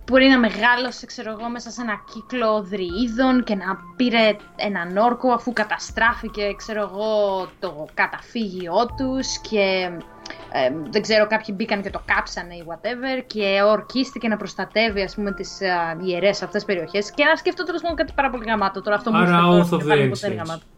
[0.06, 5.32] μπορεί να μεγάλωσε, ξέρω εγώ, μέσα σε ένα κύκλο δρυίδων και να πήρε έναν όρκο
[5.32, 9.90] αφού καταστράφηκε, ξέρω εγώ, το καταφύγιό τους και
[10.52, 15.16] ε, δεν ξέρω, κάποιοι μπήκαν και το κάψανε ή whatever και ορκίστηκε να προστατεύει, ας
[15.16, 18.82] πούμε, τις uh, ιερές αυτές περιοχές και να σκεφτώ τέλος πάντων κάτι πάρα πολύ γαμάτο.
[18.82, 20.74] Τώρα αυτό Άρα, μου Oath of the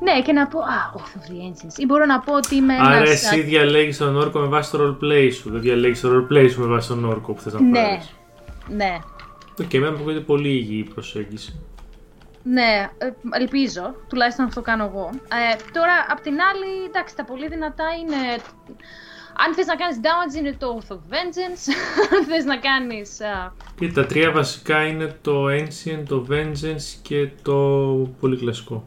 [0.00, 1.78] Ναι, και να πω, α, Oath of the Ancients.
[1.78, 3.10] Ή μπορώ να πω ότι είμαι Άρα ένας...
[3.10, 6.66] εσύ διαλέγεις τον όρκο με βάση το roleplay σου, δεν διαλέγεις το roleplay σου με
[6.66, 7.80] βάση τον όρκο που θες να ναι.
[7.80, 8.14] πάρεις.
[8.68, 8.98] Ναι.
[9.60, 11.60] Οκ, okay, εμένα μου ακούγεται πολύ υγιή η προσέγγιση.
[12.42, 15.10] Ναι, ε, ελπίζω, τουλάχιστον αυτό κάνω εγώ.
[15.12, 18.42] Ε, τώρα, απ' την άλλη, εντάξει, τα πολύ δυνατά είναι...
[19.46, 21.64] Αν θες να κάνεις damage είναι το Oath of Vengeance,
[22.16, 23.20] αν θες να κάνεις...
[23.78, 27.54] Και τα τρία βασικά είναι το Ancient, το Vengeance και το
[28.20, 28.84] πολύ κλασικό.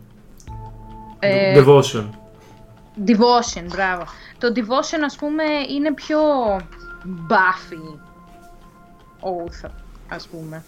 [1.20, 2.09] Ε, Devotion.
[3.07, 4.03] Devotion, μπράβο.
[4.38, 6.20] Το Devotion, ας πούμε, είναι πιο
[7.30, 7.99] buffy
[9.20, 9.70] Oath,
[10.09, 10.63] ας πούμε.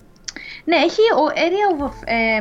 [0.66, 2.39] Ναι, έχει, ο area of, ε,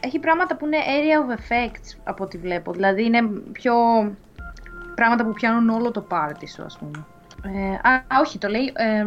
[0.00, 2.72] έχει πράγματα που είναι area of effects από ό,τι βλέπω.
[2.72, 3.74] Δηλαδή είναι πιο
[4.94, 7.04] πράγματα που πιάνουν όλο το πάρτι σου, ας πούμε.
[7.42, 8.72] Ε, α, όχι, το λέει...
[8.76, 9.04] Ε,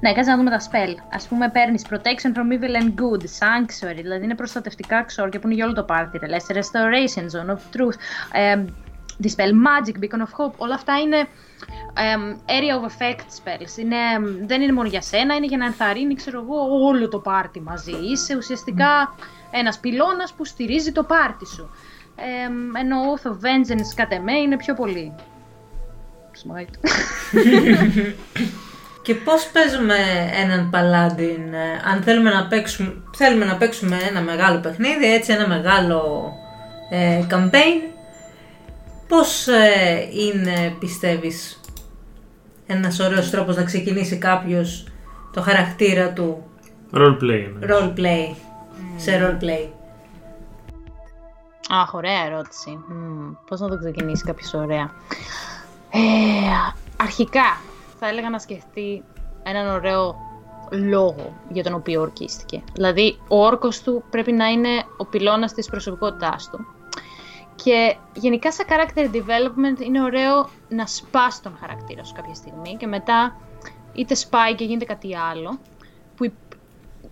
[0.00, 0.94] ναι, κάτσε να δούμε τα spell.
[1.22, 5.54] Α πούμε, παίρνεις protection from evil and good, sanctuary, δηλαδή είναι προστατευτικά ξόρια που είναι
[5.54, 6.18] για όλο το πάρτι.
[6.22, 7.96] Celeste restoration, zone of truth,
[8.32, 8.64] ε,
[9.22, 10.54] dispel magic, beacon of hope.
[10.56, 11.26] Όλα αυτά είναι
[12.46, 13.78] area of effect spells.
[13.78, 13.96] Είναι,
[14.46, 17.96] δεν είναι μόνο για σένα, είναι για να ενθαρρύνει ξέρω εγώ, όλο το πάρτι μαζί.
[18.10, 19.14] Είσαι ουσιαστικά
[19.50, 21.70] ένας πυλώνας που στηρίζει το πάρτι σου.
[22.16, 25.14] Ε, ενώ Oath of Vengeance κατ' εμέ είναι πιο πολύ.
[29.08, 29.14] Smite.
[29.14, 29.94] Και πώς παίζουμε
[30.42, 35.48] έναν παλάντιν, ε, αν θέλουμε να παίξουμε, θέλουμε να παίξουμε ένα μεγάλο παιχνίδι, έτσι ένα
[35.48, 36.32] μεγάλο
[36.90, 37.92] ε, campaign,
[39.08, 41.60] πώς ε, είναι πιστεύεις
[42.66, 44.86] ένας ωραίος τρόπος να ξεκινήσει κάποιος
[45.32, 46.42] το χαρακτήρα του;
[46.92, 47.70] Roleplay.
[47.70, 48.34] Roleplay.
[48.96, 49.68] Σε roleplay.
[51.70, 52.78] Αχ, ωραία ερώτηση.
[52.90, 54.90] Mm, πώς να το ξεκινήσει κάποιος ωραία.
[55.90, 55.98] Ε,
[56.96, 57.56] αρχικά,
[57.98, 59.04] θα έλεγα να σκεφτεί
[59.42, 60.16] έναν ωραίο
[60.70, 62.62] λόγο για τον οποίο ορκίστηκε.
[62.72, 66.66] Δηλαδή, ο όρκος του πρέπει να είναι ο πυλώνας της προσωπικότητάς του.
[67.54, 72.86] Και γενικά σε character development είναι ωραίο να σπάς τον χαρακτήρα σου κάποια στιγμή και
[72.86, 73.36] μετά
[73.92, 75.58] είτε σπάει και γίνεται κάτι άλλο.
[76.16, 76.32] Που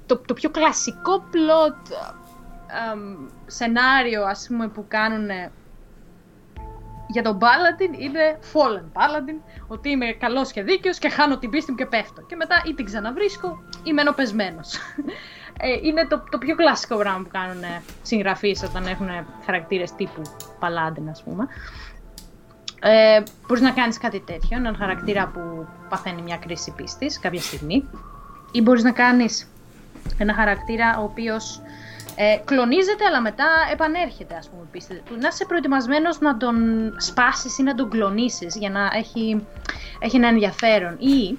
[0.06, 1.92] το, το πιο κλασικό plot
[3.46, 5.28] σενάριο ας πούμε που κάνουν
[7.06, 11.70] για τον Paladin είναι Fallen Paladin, ότι είμαι καλός και δίκαιος και χάνω την πίστη
[11.70, 12.22] μου και πέφτω.
[12.22, 14.76] Και μετά ή την ξαναβρίσκω ή μένω πεσμένος.
[15.58, 17.62] Ε, είναι το, το πιο κλασικό πράγμα που κάνουν
[18.02, 19.08] συγγραφείς όταν έχουν
[19.44, 20.22] χαρακτήρες τύπου
[20.60, 21.48] Paladin ας πούμε.
[22.80, 27.88] Ε, μπορείς να κάνεις κάτι τέτοιο, έναν χαρακτήρα που παθαίνει μια κρίση πίστης κάποια στιγμή.
[28.52, 29.48] Ή μπορείς να κάνεις
[30.18, 31.60] ένα χαρακτήρα ο οποίος
[32.16, 35.02] ε, κλονίζεται αλλά μετά επανέρχεται ας πούμε πίστη.
[35.20, 36.56] Να είσαι προετοιμασμένος να τον
[36.96, 39.46] σπάσεις ή να τον κλονίσεις για να έχει,
[39.98, 40.96] έχει ένα ενδιαφέρον.
[40.98, 41.38] Ή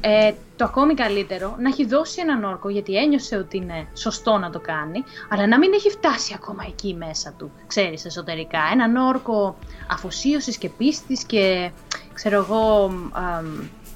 [0.00, 4.50] ε, το ακόμη καλύτερο, να έχει δώσει έναν όρκο γιατί ένιωσε ότι είναι σωστό να
[4.50, 8.60] το κάνει, αλλά να μην έχει φτάσει ακόμα εκεί μέσα του, ξέρεις, εσωτερικά.
[8.72, 9.56] Έναν όρκο
[9.90, 11.70] αφοσίωσης και πίστης και,
[12.12, 12.92] ξέρω εγώ,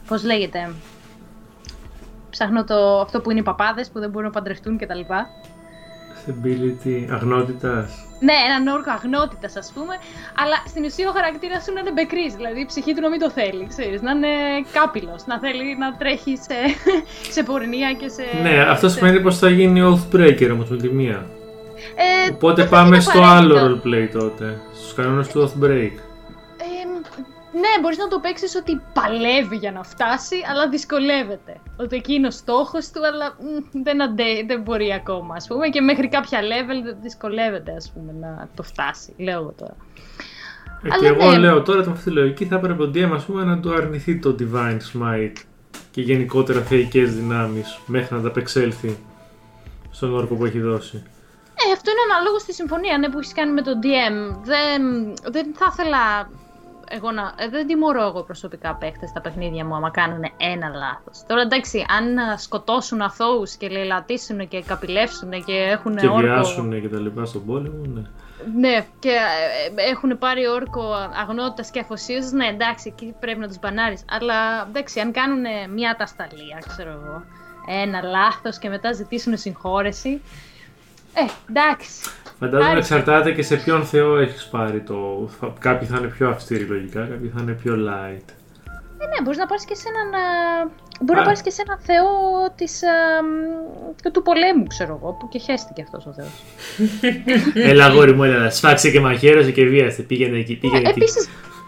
[0.07, 0.75] πώς λέγεται,
[2.31, 5.01] ψάχνω το, αυτό που είναι οι παπάδες που δεν μπορούν να παντρευτούν κτλ.
[6.27, 8.05] Stability, αγνότητας.
[8.21, 9.95] Ναι, έναν όρκο αγνότητας, ας πούμε,
[10.43, 12.35] αλλά στην ουσία ο χαρακτήρας σου να είναι μπεκρής.
[12.35, 14.33] Δηλαδή η ψυχή του να μην το θέλει, ξέρεις, να είναι
[14.73, 16.59] κάπηλο, να θέλει να τρέχει σε,
[17.35, 18.25] σε πορνεία και σε.
[18.43, 21.27] Ναι, αυτό σημαίνει πως θα γίνει Oathbreaker όμως με τη μία.
[21.95, 24.61] Ε, Οπότε πάμε στο άλλο roleplay τότε.
[24.75, 25.93] Στους κανόνες του Oathbreak.
[25.93, 26.06] Ε,
[27.63, 31.61] ναι, μπορείς να το παίξεις ότι παλεύει για να φτάσει, αλλά δυσκολεύεται.
[31.77, 35.69] Ότι εκεί είναι ο στόχος του, αλλά μ, δεν, αντέ, δεν μπορεί ακόμα, ας πούμε.
[35.69, 39.15] Και μέχρι κάποια level δυσκολεύεται, ας πούμε, να το φτάσει.
[39.19, 39.77] Λέω εγώ τώρα.
[40.83, 41.39] Ε, Αλλά και εγώ ναι.
[41.39, 44.19] λέω τώρα με αυτή τη λογική θα έπρεπε ο DM ας πούμε, να του αρνηθεί
[44.19, 45.37] το Divine Smite
[45.91, 48.99] και γενικότερα θεϊκές δυνάμεις μέχρι να τα απεξέλθει
[49.91, 51.03] στον όρκο που έχει δώσει.
[51.69, 54.37] Ε, αυτό είναι αναλόγως στη συμφωνία ναι, που έχεις κάνει με τον DM.
[54.45, 54.83] Δεν,
[55.33, 56.31] δεν θα ήθελα
[56.89, 57.33] εγώ να.
[57.39, 61.23] ε, δεν τιμωρώ εγώ προσωπικά παίχτε στα παιχνίδια μου άμα κάνουν ένα λάθος.
[61.27, 66.21] Τώρα εντάξει, αν α, σκοτώσουν αθώους και λαιλατίσουν και καπηλεύσουν και έχουν Και όρκο.
[66.21, 68.03] βιάσουν και τα λοιπά στον πόλεμο, ναι.
[68.55, 72.33] Ναι, και ε, έχουν πάρει όρκο αγνότητας και αφοσίωσης.
[72.33, 74.05] Ναι, εντάξει, εκεί πρέπει να τους μπανάρεις.
[74.11, 77.23] Αλλά εντάξει, αν κάνουν μια ατασταλία, ξέρω εγώ,
[77.83, 80.23] ένα λάθος και μετά ζητήσουν συγχώρεση.
[81.15, 82.11] Ε, εντάξει.
[82.39, 85.29] Φαντάζομαι Άρα- εξαρτάται και σε ποιον θεό έχεις πάρει το...
[85.41, 88.29] θα- Κάποιοι θα είναι πιο αυστηροί λογικά, κάποιοι θα είναι πιο light.
[88.99, 90.15] Ε, ναι, μπορείς να πάρεις και σε έναν.
[90.23, 90.25] α,
[91.01, 91.21] Μπορεί Α.
[91.21, 92.07] να πάρεις και σε έναν θεό
[92.57, 92.89] της, α,
[93.23, 96.43] μ, του πολέμου, ξέρω εγώ, που και χέστηκε αυτός ο θεός.
[97.71, 101.05] Έλα αγόρι μου, έλα, σφάξε και μαχαίρωσε και βίαστε, πήγαινε εκεί, πήγαινε εκεί.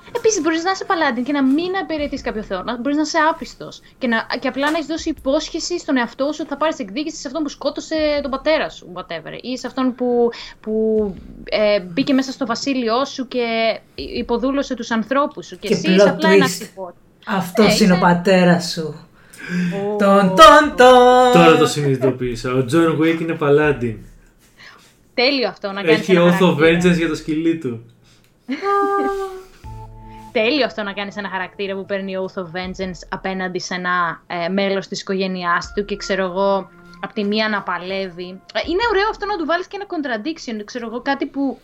[0.08, 2.62] Επίσης, επίσης, μπορείς να είσαι παλάντιν και να μην απαιρετεί κάποιο θεό.
[2.62, 3.80] Να μπορείς να είσαι άπιστος.
[3.98, 7.16] Και, να, και απλά να έχεις δώσει υπόσχεση στον εαυτό σου ότι θα πάρεις εκδίκηση
[7.16, 9.32] σε αυτόν που σκότωσε τον πατέρα σου, whatever.
[9.40, 10.30] Ή σε αυτόν που,
[10.60, 15.58] που ε, μπήκε μέσα στο βασίλειό σου και υποδούλωσε τους ανθρώπους σου.
[15.58, 16.50] Και, Και εσύ είσαι plot απλά ένα twist.
[16.50, 16.94] κτυπό.
[17.26, 19.08] Αυτός Ε, είναι είσαι- ο πατέρας σου.
[19.92, 19.96] Ω.
[19.96, 21.32] Τον, τον, τον.
[21.32, 22.52] Τώρα το συνειδητοποίησα.
[22.52, 23.96] Ο John Wick είναι παλάντιν.
[25.14, 25.98] Τέλειο αυτό να κάνεις.
[26.00, 27.84] Έχει oath of vengeance για το σκυλί του.
[30.32, 34.48] Τέλειο αυτό να κάνεις ένα χαρακτήρα που παίρνει Oath of Vengeance απέναντι σε ένα ε,
[34.48, 36.68] μέλος της οικογένειάς του και ξέρω εγώ,
[37.00, 38.40] απ' τη μία να παλεύει.
[38.54, 41.58] Ε, είναι ωραίο αυτό να του βάλεις και ένα contradiction, ξέρω εγώ, κάτι που.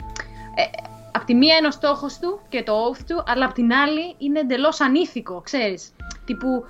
[0.55, 0.63] Ε,
[1.13, 4.15] απ' τη μία είναι ο στόχος του και το oath του, αλλά απ' την άλλη
[4.19, 5.93] είναι εντελώς ανήθικο, ξέρεις.
[6.25, 6.65] Τύπου,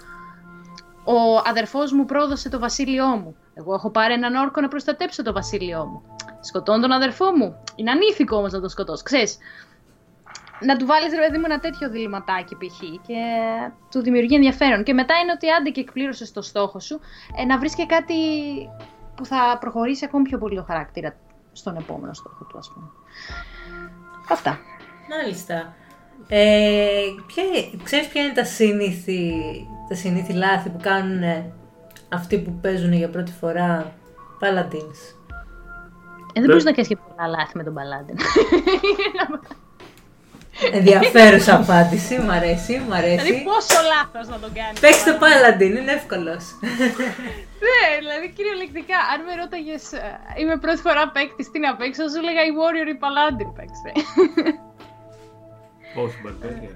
[1.05, 3.37] ο αδερφός μου πρόδωσε το βασίλειό μου.
[3.55, 6.03] Εγώ έχω πάρει έναν όρκο να προστατέψω το βασίλειό μου.
[6.41, 7.57] Σκοτώνω τον αδερφό μου.
[7.77, 9.03] Είναι ανήθικο όμως να τον σκοτώσω.
[9.03, 9.39] Ξέρεις,
[10.61, 12.79] να του βάλεις ρε παιδί μου ένα τέτοιο διληματάκι π.χ.
[12.81, 13.21] και
[13.91, 14.83] του δημιουργεί ενδιαφέρον.
[14.83, 17.01] Και μετά είναι ότι άντε και εκπλήρωσες το στόχο σου,
[17.37, 18.15] ε, να βρεις και κάτι
[19.15, 21.17] που θα προχωρήσει ακόμη πιο πολύ το χαρακτήρα
[21.53, 22.87] στον επόμενο στόχο του, ας πούμε.
[24.31, 24.59] Αυτά.
[25.09, 25.75] Μάλιστα.
[26.29, 27.45] Ε, ποια,
[27.83, 29.33] ξέρεις ποια είναι τα συνήθη,
[29.89, 31.53] τα συνήθη λάθη που κάνουν ε,
[32.09, 33.93] αυτοί που παίζουν για πρώτη φορά
[34.41, 35.15] Paladins;
[36.33, 38.17] Ε, δεν μπορείς να κάνεις και πολλά λάθη με τον Παλάντιν.
[40.73, 43.43] Ενδιαφέρουσα απάντηση, μ' αρέσει, μ' δηλαδή, αρέσει.
[43.43, 44.81] πόσο λάθος να τον κάνεις.
[44.81, 46.45] Παίξτε Paladin, είναι εύκολος.
[47.67, 49.83] Ναι, δηλαδή κυριολεκτικά, αν με ρώταγες,
[50.41, 53.91] είμαι πρώτη φορά παίκτης, τι να παίξω, σου έλεγα η Warrior ή Paladin παίξτε.
[56.03, 56.75] Όχι, μπαρμπέρια.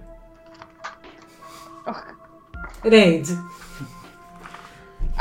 [2.83, 3.31] Rage.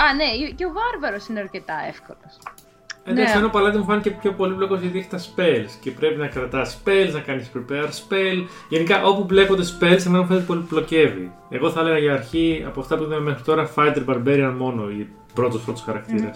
[0.04, 2.38] Α, ναι, και ο Βάρβαρος είναι αρκετά εύκολος.
[3.10, 3.38] Εντάξει, Ναι.
[3.38, 6.78] ενώ ο παλάτι μου φάνηκε πιο πολύπλοκος γιατί έχεις τα spells και πρέπει να κρατάς
[6.84, 8.48] spells, να κάνεις prepare spell.
[8.70, 11.32] Γενικά, όπου μπλέκονται spells, εμένα μου φαίνεται πολυπλοκεύει.
[11.50, 15.08] Εγώ θα έλεγα για αρχή από αυτά που είδαμε μέχρι τώρα Fighter Barbarian μόνο, οι
[15.34, 16.32] πρώτος πρώτος χαρακτήρα.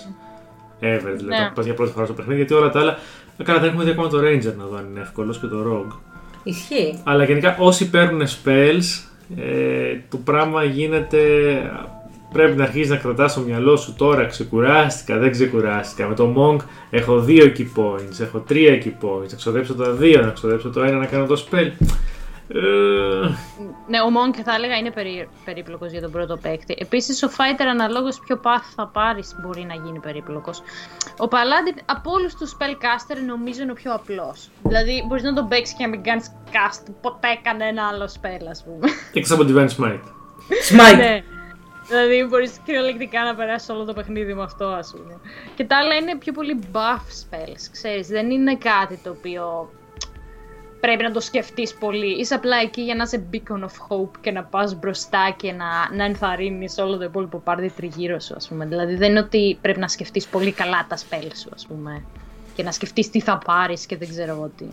[0.82, 1.38] Ever, δηλαδή, Ναι.
[1.38, 2.98] να πας για πρώτη φορά στο παιχνίδι, γιατί όλα τα άλλα.
[3.44, 5.98] Καλά, δεν έχουμε δει ακόμα το Ranger να δω αν είναι εύκολος και το Rogue.
[6.44, 7.00] Ισχύει.
[7.04, 9.06] Αλλά γενικά όσοι παίρνουν spells,
[9.38, 11.20] ε, το πράγμα γίνεται.
[12.34, 14.26] Πρέπει να αρχίσεις να κρατάς στο μυαλό σου τώρα.
[14.26, 16.08] Ξεκουράστηκα, δεν ξεκουράστηκα.
[16.08, 19.30] Με το Monk έχω δύο key points, έχω τρία key points.
[19.30, 21.72] Να ξοδέψω τα δύο, να ξοδέψω το ένα να κάνω το spell.
[22.54, 22.60] Ε,
[23.88, 26.76] Ναι, ο Monk θα έλεγα είναι περί, περίπλοκος για τον πρώτο παίκτη.
[26.80, 30.62] Επίσης, ο Fighter αναλόγως ποιο path θα πάρεις μπορεί να γίνει περίπλοκος.
[31.18, 34.50] Ο Paladin από όλους τους spellcaster νομίζω είναι ο πιο απλός.
[34.64, 38.64] Δηλαδή, μπορείς να τον παίξεις και να μην κάνεις cast ποτέ κανένα άλλο spell, ας
[38.64, 38.88] πούμε.
[39.14, 40.06] Εκτό από Divine Smite.
[40.70, 41.24] Smite.
[41.92, 42.06] Ναι.
[42.06, 45.20] Δηλαδή, μπορείς κυριολεκτικά να περάσεις όλο το παιχνίδι με αυτό, ας πούμε.
[45.56, 48.08] Και τα άλλα είναι πιο πολύ buff spells, ξέρεις.
[48.08, 49.72] Δεν είναι κάτι το οποίο
[50.80, 52.20] πρέπει να το σκεφτείς πολύ.
[52.20, 55.96] Είσαι απλά εκεί για να είσαι beacon of hope και να πας μπροστά και να,
[55.96, 58.66] να ενθαρρύνεις όλο το υπόλοιπο πάρτι τριγύρω σου, ας πούμε.
[58.66, 62.04] Δηλαδή, δεν είναι ότι πρέπει να σκεφτείς πολύ καλά τα spells σου, ας πούμε.
[62.56, 64.66] Και να σκεφτείς τι θα πάρεις και δεν ξέρω εγώ τι.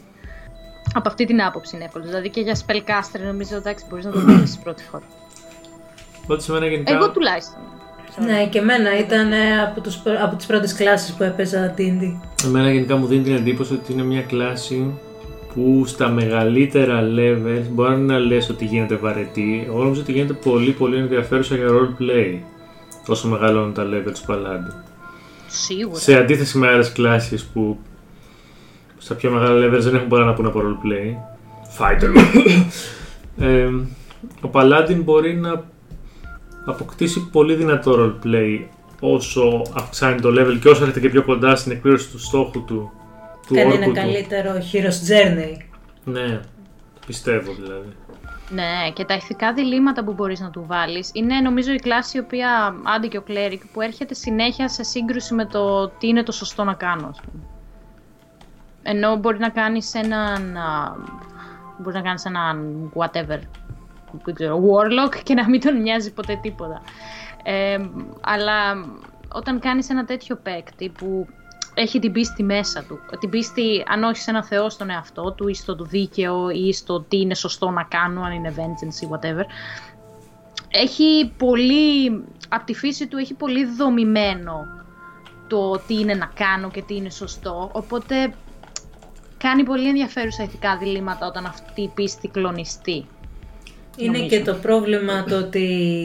[0.94, 2.04] Από αυτή την άποψη είναι εύκολο.
[2.04, 5.04] Δηλαδή και για spellcaster νομίζω εντάξει μπορείς να το παίξεις πρώτη φορά.
[6.28, 6.94] Οπότε σε μένα γενικά.
[6.94, 7.60] Εγώ τουλάχιστον.
[8.24, 12.16] Ναι, και εμένα ήταν ε, από, τους, πρω- από τις πρώτες κλάσεις που έπαιζα D&D.
[12.44, 14.94] Εμένα γενικά μου δίνει την εντύπωση ότι είναι μια κλάση
[15.54, 19.64] που στα μεγαλύτερα levels μπορεί να λες ότι γίνεται βαρετή.
[19.66, 22.38] Εγώ νομίζω ότι γίνεται πολύ πολύ ενδιαφέρουσα για roleplay
[23.06, 24.84] όσο μεγαλώνουν τα levels του Paladin.
[25.46, 25.98] Σίγουρα.
[25.98, 27.78] Σε αντίθεση με άλλες κλάσεις που
[28.98, 31.16] στα πιο μεγάλα levels δεν έχουν πολλά να πούνε από roleplay.
[31.78, 32.10] Fighter.
[33.46, 33.64] ε,
[34.40, 35.64] ο Paladin μπορεί να
[36.68, 38.64] αποκτήσει πολύ δυνατό roleplay
[39.00, 42.92] όσο αυξάνει το level και όσο έρχεται και πιο κοντά στην εκπλήρωση του στόχου του.
[43.46, 43.92] του Κάνει όρκου ένα του.
[43.92, 45.56] καλύτερο hero's journey.
[46.04, 46.40] Ναι,
[47.06, 47.88] πιστεύω δηλαδή.
[48.50, 52.20] Ναι, και τα ηθικά διλήμματα που μπορείς να του βάλεις είναι νομίζω η κλάση η
[52.20, 56.32] οποία, άντε και ο Cleric, που έρχεται συνέχεια σε σύγκρουση με το τι είναι το
[56.32, 57.42] σωστό να κάνω, ας πούμε.
[58.82, 60.96] Ενώ μπορεί να κάνεις έναν, α,
[61.78, 63.38] μπορείς να κάνεις έναν whatever,
[64.24, 66.82] δεν ξέρω, warlock και να μην τον νοιάζει ποτέ τίποτα.
[67.42, 67.78] Ε,
[68.20, 68.84] αλλά
[69.32, 71.26] όταν κάνεις ένα τέτοιο παίκτη που
[71.74, 75.48] έχει την πίστη μέσα του, την πίστη αν όχι σε ένα θεό στον εαυτό του
[75.48, 79.44] ή στο δίκαιο ή στο τι είναι σωστό να κάνω, αν είναι vengeance ή whatever,
[80.68, 84.66] έχει πολύ, από τη φύση του έχει πολύ δομημένο
[85.46, 88.34] το τι είναι να κάνω και τι είναι σωστό, οπότε
[89.38, 93.06] κάνει πολύ ενδιαφέρουσα ηθικά διλήμματα όταν αυτή η πίστη κλονιστεί.
[94.00, 94.36] Είναι Νομίζω.
[94.36, 95.58] και το πρόβλημα το ότι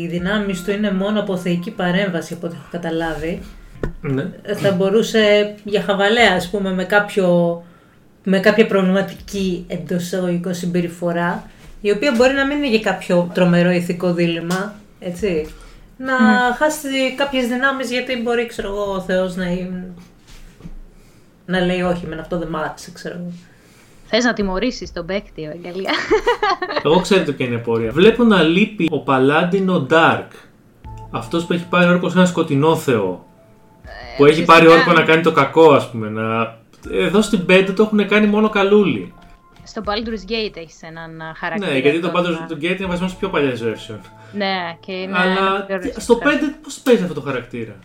[0.03, 3.41] οι δυνάμεις του είναι μόνο από θεϊκή παρέμβαση, από ό,τι έχω καταλάβει.
[4.01, 4.25] Ναι.
[4.55, 7.63] Θα μπορούσε για χαβαλέα, ας πούμε, με, κάποιο,
[8.23, 11.49] με κάποια προβληματική εντός εισαγωγικών συμπεριφορά,
[11.81, 15.47] η οποία μπορεί να μην είναι για κάποιο τρομερό ηθικό δίλημα, έτσι.
[15.97, 16.13] Να
[16.57, 19.91] χάσει κάποιες δυνάμεις γιατί μπορεί, ξέρω εγώ, ο Θεός να, είναι-
[21.45, 23.31] να λέει όχι, με αυτό δεν μ' άρεσε, ξέρω εγώ.
[24.15, 25.91] Θες να τιμωρήσεις τον παίκτη, Ευαγγελία.
[26.83, 27.91] Εγώ ξέρετε ποια είναι η απορία.
[27.91, 30.27] Βλέπω να λείπει ο Παλάντινο Dark.
[31.11, 33.25] Αυτός που έχει πάρει όρκο σε ένα σκοτεινό θεό.
[34.17, 36.09] που έχει πάρει ουσιαστικά- όρκο να κάνει το κακό, ας πούμε.
[36.09, 36.57] Να...
[36.91, 39.13] Εδώ στην 5 το έχουν κάνει μόνο καλούλι.
[39.63, 41.71] Στο Baldur's Gate έχεις έναν α, χαρακτήρα.
[41.71, 43.99] Ναι, γιατί το τον, Baldur's α, του Gate είναι βασισμένο σε πιο παλιέ version.
[44.33, 45.17] Ναι, και είναι...
[45.17, 46.57] Αλλά είναι τι- πιο στο 5 ρεαλιστικά.
[46.63, 47.75] πώς παίζει αυτό το χαρακτήρα;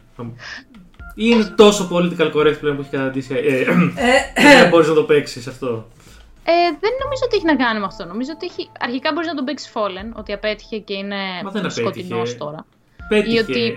[1.15, 3.35] Ή είναι τόσο political correct πλέον που έχει καταντήσει.
[3.35, 3.65] Ε,
[4.59, 5.89] δεν μπορείς να το παίξεις αυτό.
[6.51, 8.05] Ε, δεν νομίζω ότι έχει να κάνει με αυτό.
[8.05, 8.71] Νομίζω ότι έχει...
[8.81, 11.81] αρχικά μπορείς να τον παίξεις Fallen, ότι απέτυχε και είναι Μα δεν απέτυχε.
[11.81, 12.67] σκοτεινός τώρα.
[13.09, 13.41] Πέτυχε.
[13.41, 13.75] ότι-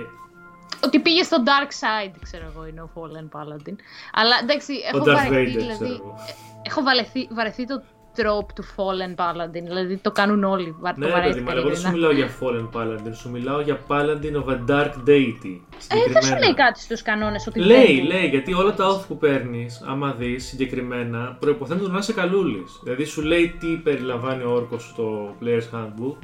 [0.85, 3.75] Ότι πήγε στο Dark Side, ξέρω εγώ, είναι ο Fallen Paladin.
[4.13, 6.15] Αλλά εντάξει, Ο έχω Darth βαρεθεί, Vader, δηλαδή, ξέρω εγώ.
[6.61, 7.81] έχω βαρεθεί, βαρεθεί το
[8.17, 9.63] trope του Fallen Paladin.
[9.67, 10.75] Δηλαδή το κάνουν όλοι.
[10.79, 12.07] βα- Ναι, το ρε παιδί βαρέθηκα μου, αλλά εγώ δεν σου ειλικρινά.
[12.07, 12.69] μιλάω για Fallen
[13.07, 15.53] Paladin, σου μιλάω για Paladin of a Dark Deity.
[15.53, 16.39] Ε, δεν σου συγκεκριμένα.
[16.39, 20.11] λέει κάτι στους κανόνες ότι Λέει, δεν- λέει, γιατί όλα τα oath που παίρνεις, άμα
[20.17, 22.79] δεις συγκεκριμένα, προποθέτουν να είσαι καλούλης.
[22.83, 26.15] Δηλαδή σου λέει τι περιλαμβάνει ο όρκος στο Player's Handbook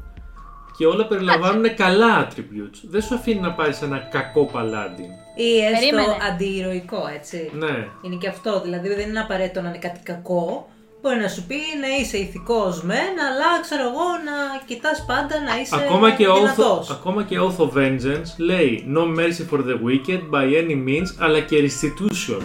[0.77, 2.79] και όλα περιλαμβάνουν καλά attributes.
[2.89, 5.09] Δεν σου αφήνει να πάρεις ένα κακό paladin.
[5.39, 6.17] Ή έστω Περίμενε.
[6.31, 7.51] αντιηρωικό, έτσι.
[7.53, 7.87] Ναι.
[8.01, 10.69] Είναι και αυτό, δηλαδή δεν είναι απαραίτητο να είναι κάτι κακό.
[11.01, 15.59] Μπορεί να σου πει να είσαι ηθικός μεν, αλλά ξέρω εγώ να κοιτάς πάντα να
[15.61, 16.89] είσαι Ακόμα και, oath, δυνατός.
[16.89, 21.39] ακόμα και Oath of Vengeance λέει No mercy for the wicked by any means, αλλά
[21.39, 22.41] και restitution.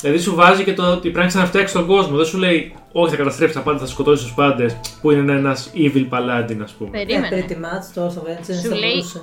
[0.00, 2.16] Δηλαδή σου βάζει και το ότι πρέπει να ξαναφτιάξεις τον κόσμο.
[2.16, 5.56] Δεν σου λέει Όχι, θα καταστρέψεις τα πάντα, θα σκοτώσεις τους πάντες, που είναι ένα
[5.74, 7.00] evil paladin, ας πούμε.
[7.00, 7.44] Ε, Περίμενε.
[7.48, 9.22] pretty much, το Oath of Vengeance Σου θα λέει- μπορούσε.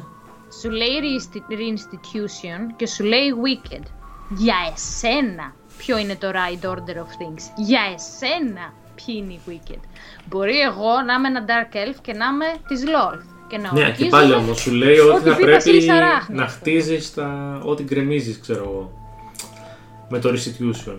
[0.61, 3.83] Σου λέει reinsti- reinstitution και σου λέει wicked.
[4.29, 5.53] Για εσένα
[5.85, 9.79] ποιο είναι το right order of things; Για εσένα ποιοι είναι οι wicked;
[10.25, 13.19] Μπορεί εγώ να είμαι ένα dark elf και να είμαι της Lord.
[13.47, 15.89] Και να Ναι, και ορκίζομαι- πάλι όμως σου λέει ότι Ό,τι θα πει πρέπει Βασίλης
[15.89, 16.71] Αράχνης, να ας πούμε.
[16.71, 17.59] χτίζεις τα...
[17.65, 18.91] ό,τι γκρεμίζεις, ξέρω εγώ.
[20.09, 20.95] Με το restitution.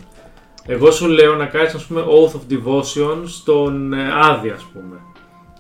[0.66, 4.97] Εγώ σου λέω να κάνεις, ας πούμε, Oath of Devotion στον ε, Άδη, ας πούμε.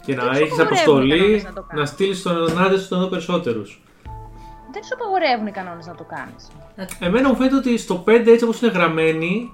[0.06, 1.88] Και να σου έχεις απαγορεύουν οι αποστολή κανόνες να το να, κάνεις.
[1.88, 3.62] στείλεις τον Άδη στον εδώ περισσότερου.
[4.74, 6.42] Δεν σου απαγορεύουν οι κανόνες να το κάνεις.
[7.00, 9.52] Εμένα μου φαίνεται ότι στο 5 έτσι όπως είναι γραμμένοι,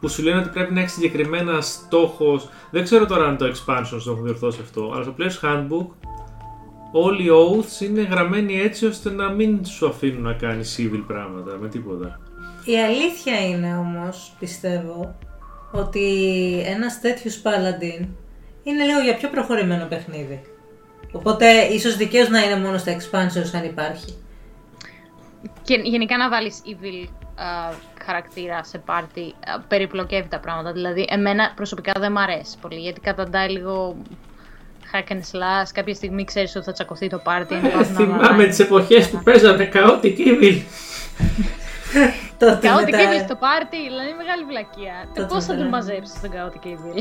[0.00, 2.48] που σου λένε ότι πρέπει να έχεις συγκεκριμένα στόχος.
[2.70, 5.86] Δεν ξέρω τώρα αν το expansion το έχουν διορθώσει αυτό, αλλά στο Player's Handbook
[6.92, 11.58] όλοι οι oaths είναι γραμμένοι έτσι ώστε να μην σου αφήνουν να κάνεις civil πράγματα
[11.60, 12.20] με τίποτα.
[12.64, 15.14] Η αλήθεια είναι όμως, πιστεύω,
[15.72, 16.06] ότι
[16.66, 18.06] ένας τέτοιος paladin
[18.62, 20.42] είναι λίγο για πιο προχωρημένο παιχνίδι.
[21.12, 24.14] Οπότε ίσως δικαίως να είναι μόνο στα expansions αν υπάρχει.
[25.62, 27.44] Και γενικά να βάλεις evil α,
[28.04, 30.72] χαρακτήρα σε πάρτι α, περιπλοκεύει τα πράγματα.
[30.72, 33.96] Δηλαδή, εμένα προσωπικά δεν μ' αρέσει πολύ, γιατί καταντάει λίγο
[34.92, 35.68] hack and slash.
[35.74, 37.54] Κάποια στιγμή ξέρεις ότι θα τσακωθεί το πάρτι.
[37.54, 38.46] αν πας να Θυμάμαι βαράει.
[38.48, 40.60] τις εποχές που παίζαμε chaotic evil.
[42.38, 44.94] Τότε Chaotic μετά- Evil στο πάρτι, δηλαδή μεγάλη βλακεία.
[45.14, 46.96] Τότε Πώς θα μετά- τον μαζέψεις τον Chaotic Evil;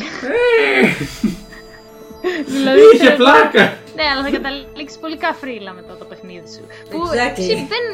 [2.24, 3.64] Ε, δηλαδή, Είχε ξέρω εγώ- πλάκα.
[3.96, 6.64] Ναι, αλλά θα καταλήξεις πολύ καφρίλα μετά το παιχνίδι σου.
[6.90, 7.38] Που Exactly.
[7.44, 7.86] εσύ, δεν.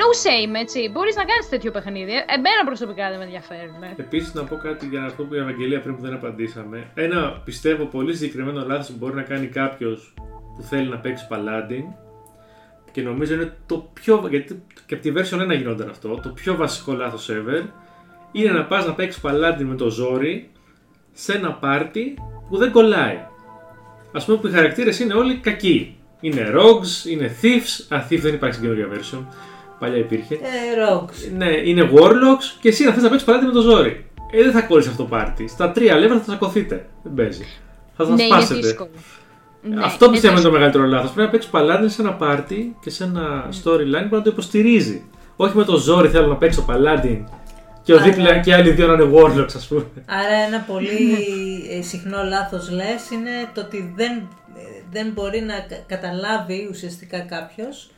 [0.00, 0.90] No shame, έτσι.
[0.92, 2.12] Μπορείς να κάνεις τέτοιο παιχνίδι.
[2.12, 3.82] Ε, Εμένα προσωπικά δεν με ενδιαφέρουν.
[3.82, 3.94] ε.
[3.96, 6.90] Επίσης, να πω κάτι για αυτό που η Ευαγγελία πριν που δεν απαντήσαμε.
[6.94, 10.14] Ένα πιστεύω πολύ συγκεκριμένο λάθος που μπορεί να κάνει κάποιος
[10.56, 11.84] που θέλει να παίξει Paladin
[12.92, 14.26] και νομίζω είναι το πιο.
[14.30, 16.20] Γιατί και από τη version 1 γινόταν αυτό.
[16.22, 17.62] Το πιο βασικό λάθος ever
[18.32, 20.50] είναι να πας να παίξεις Paladin με το ζόρι
[21.12, 22.14] σε ένα πάρτι
[22.48, 23.18] που δεν κολλάει.
[24.12, 25.96] ας πούμε που οι χαρακτήρες είναι όλοι κακοί.
[26.20, 27.94] Είναι rogues, είναι thieves.
[27.96, 29.24] Α, thieves δεν υπάρχει στην καινούργια version.
[29.78, 30.34] Παλιά υπήρχε.
[30.34, 30.38] Ε,
[30.88, 31.32] Rogues.
[31.36, 34.06] Ναι, είναι warlocks και εσύ να θες να παίξεις παλάτι με το ζόρι.
[34.32, 35.48] Ε, δεν θα κόλλει αυτό το πάρτι.
[35.48, 36.86] Στα τρία level θα τσακωθείτε.
[37.02, 37.44] Δεν παίζει.
[37.96, 38.60] Θα σα ναι, είναι σπάσετε.
[38.60, 38.90] δύσκολο.
[39.62, 40.52] Ναι, Αυτό είναι πιστεύω είναι το δύσκολο.
[40.52, 41.10] μεγαλύτερο λάθος.
[41.10, 45.04] Πρέπει να παίξεις παλάτι σε ένα πάρτι και σε ένα storyline που να το υποστηρίζει.
[45.36, 47.24] Όχι με το ζόρι θέλω να παίξω παλάτι
[47.82, 49.84] και ο Άρα- δίπλα και οι άλλοι δύο να είναι warlocks, ας πούμε.
[50.06, 51.14] Άρα ένα πολύ
[51.78, 54.12] ε, συχνό λάθος λες είναι το ότι δεν,
[54.56, 54.60] ε,
[54.92, 57.90] δεν μπορεί να κα- καταλάβει ουσιαστικά κάποιος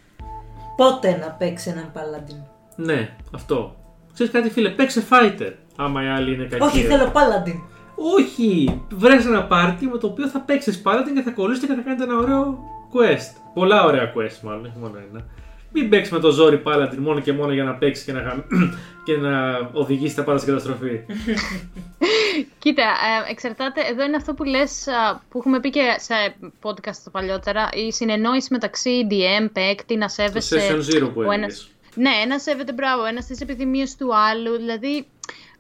[0.79, 2.37] πότε να παίξει έναν παλάντιν.
[2.77, 3.77] Ναι, αυτό.
[4.13, 5.53] Ξέρεις κάτι, φίλε, παίξε fighter.
[5.77, 6.63] Άμα οι άλλοι είναι κακοί.
[6.63, 6.89] Όχι, ρε.
[6.89, 7.55] θέλω παλάντιν.
[8.17, 8.83] Όχι!
[8.91, 12.05] Βρες ένα πάρτι με το οποίο θα παίξεις paladin και θα κολλήσετε και θα κάνετε
[12.05, 12.59] ένα ωραίο
[12.93, 13.37] quest.
[13.55, 15.25] Πολλά ωραία quest, μάλλον, όχι μόνο ένα.
[15.73, 18.45] Μην παίξεις με το ζόρι paladin μόνο και μόνο για να παίξεις και να, γαμ-
[19.07, 21.01] και να οδηγήσεις τα πάντα στην καταστροφή.
[22.59, 26.15] Κοίτα, ε, εξαρτάται, εδώ είναι αυτό που λες, α, που έχουμε πει και σε
[26.63, 30.69] podcast το παλιότερα, η συνεννόηση μεταξύ DM, παίκτη, να το σέβεσαι...
[30.71, 31.35] session zero που ο έλεγες.
[31.35, 34.57] ένας- Ναι, ένας σέβεται μπράβο, ένας τι επιθυμίες του άλλου.
[34.57, 35.07] Δηλαδή,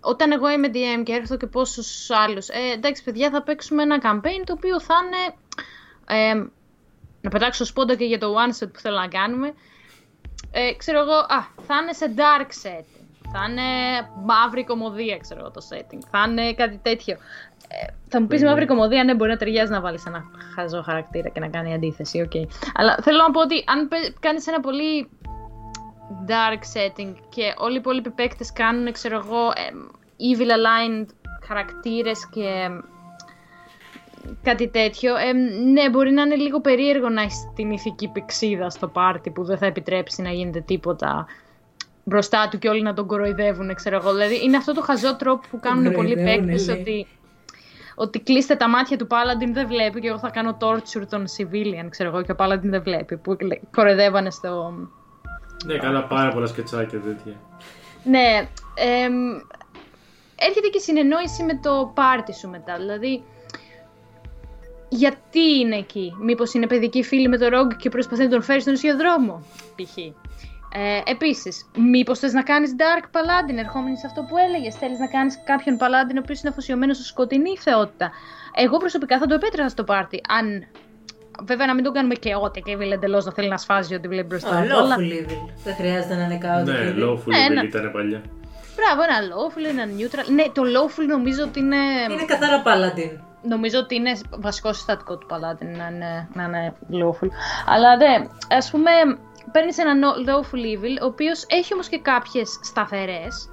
[0.00, 3.82] όταν εγώ είμαι DM και έρθω και πω στους άλλους, ε, εντάξει, παιδιά, θα παίξουμε
[3.82, 5.34] ένα campaign το οποίο θα είναι.
[6.20, 6.34] Ε,
[7.20, 9.54] να πετάξω σπόντα και για το one shot που θέλω να κάνουμε.
[10.50, 12.97] Ε, ξέρω εγώ, α, θα είναι σε dark setting.
[13.32, 13.62] Θα είναι
[14.24, 15.98] μαύρη κωμωδία, ξέρω εγώ το setting.
[16.10, 17.16] Θα είναι κάτι τέτοιο.
[17.68, 18.48] Ε, θα μου πεις Ναι.
[18.48, 20.24] μαύρη κωμωδία, ναι, μπορεί να ταιριάζει να βάλεις ένα
[20.54, 22.32] χαζό χαρακτήρα και να κάνει αντίθεση, οκ.
[22.74, 23.88] Αλλά θέλω να πω ότι αν
[24.20, 25.08] κάνεις ένα πολύ
[26.26, 29.78] dark setting και όλοι οι υπόλοιποι παίκτες κάνουν, ξέρω εγώ, εμ,
[30.18, 31.06] evil aligned
[31.46, 32.78] χαρακτήρες και εμ,
[34.42, 35.36] κάτι τέτοιο, εμ,
[35.72, 39.58] ναι, μπορεί να είναι λίγο περίεργο να έχεις την ηθική πηξίδα στο πάρτι που δεν
[39.58, 41.26] θα επιτρέψει να γίνεται τίποτα
[42.08, 44.12] μπροστά του και όλοι να τον κοροϊδεύουν, ξέρω εγώ.
[44.12, 46.80] Δηλαδή, είναι αυτό το χαζό τρόπο που κάνουν πολλοί κοροϊδεύουνε, παίκτες λέει.
[46.80, 47.06] ότι
[47.94, 51.86] ότι κλείστε τα μάτια του Paladin δεν βλέπει και εγώ θα κάνω torture των civilian,
[51.90, 53.16] ξέρω εγώ, και ο Paladin δεν βλέπει.
[53.16, 54.74] Που λέ- κοροϊδεύανε στο,
[55.64, 57.32] Ναι, καλά, πάρα πολλά σκετσάκια τέτοια.
[58.04, 59.14] Ναι, εμ,
[60.36, 62.76] έρχεται και η συνεννόηση με το πάρτι σου μετά.
[62.76, 63.22] Δηλαδή,
[64.88, 68.60] γιατί είναι εκεί; Μήπως είναι παιδική φίλη με το Rogue και προσπαθεί να τον φέρει
[68.60, 69.42] στον ίσιο δρόμο,
[69.76, 69.96] π.χ.
[70.74, 74.74] Ε, επίσης, μήπως θες να κάνεις Dark Paladin, ερχόμενη σε αυτό που έλεγες.
[74.74, 78.10] Θέλεις να κάνεις κάποιον Paladin ο οποίος είναι αφοσιωμένος σε σκοτεινή θεότητα.
[78.54, 80.20] Εγώ προσωπικά θα το επέτρεπα στο πάρτι.
[80.28, 80.66] Αν...
[81.44, 84.08] Βέβαια, να μην το κάνουμε και ό,τι και Evil εντελώς να θέλει να σφάζει ό,τι
[84.08, 84.76] βλέπει μπροστά Α, του.
[84.76, 85.48] αλλά- lawful evil.
[85.64, 87.02] Δεν χρειάζεται να είναι chaotic Ναι, evil.
[87.08, 87.62] lawful Ναι, evil ναι.
[87.62, 88.22] ήταν παλιά.
[88.76, 90.32] Μπράβο, ένα lawful, ένα neutral.
[90.34, 91.76] Ναι, το lawful νομίζω ότι είναι.
[92.10, 93.18] Είναι καθαρά paladin.
[93.42, 97.28] Νομίζω ότι είναι βασικό συστατικό του Paladin να είναι, να είναι lawful.
[97.66, 98.90] Αλλά ναι, ας πούμε,
[99.52, 103.48] παίρνεις ένα no- lawful evil, ο οποίος έχει όμως και κάποιες σταθερές.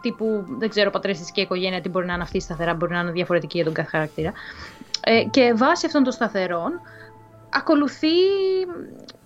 [0.00, 3.10] Τύπου, δεν ξέρω, πατρίστηση οικογένεια, τι μπορεί να είναι αυτή η σταθερά, μπορεί να είναι
[3.10, 4.32] διαφορετική για τον κάθε χαρακτήρα.
[5.00, 6.80] Ε, και βάσει αυτών των σταθερών,
[7.50, 8.16] ακολουθεί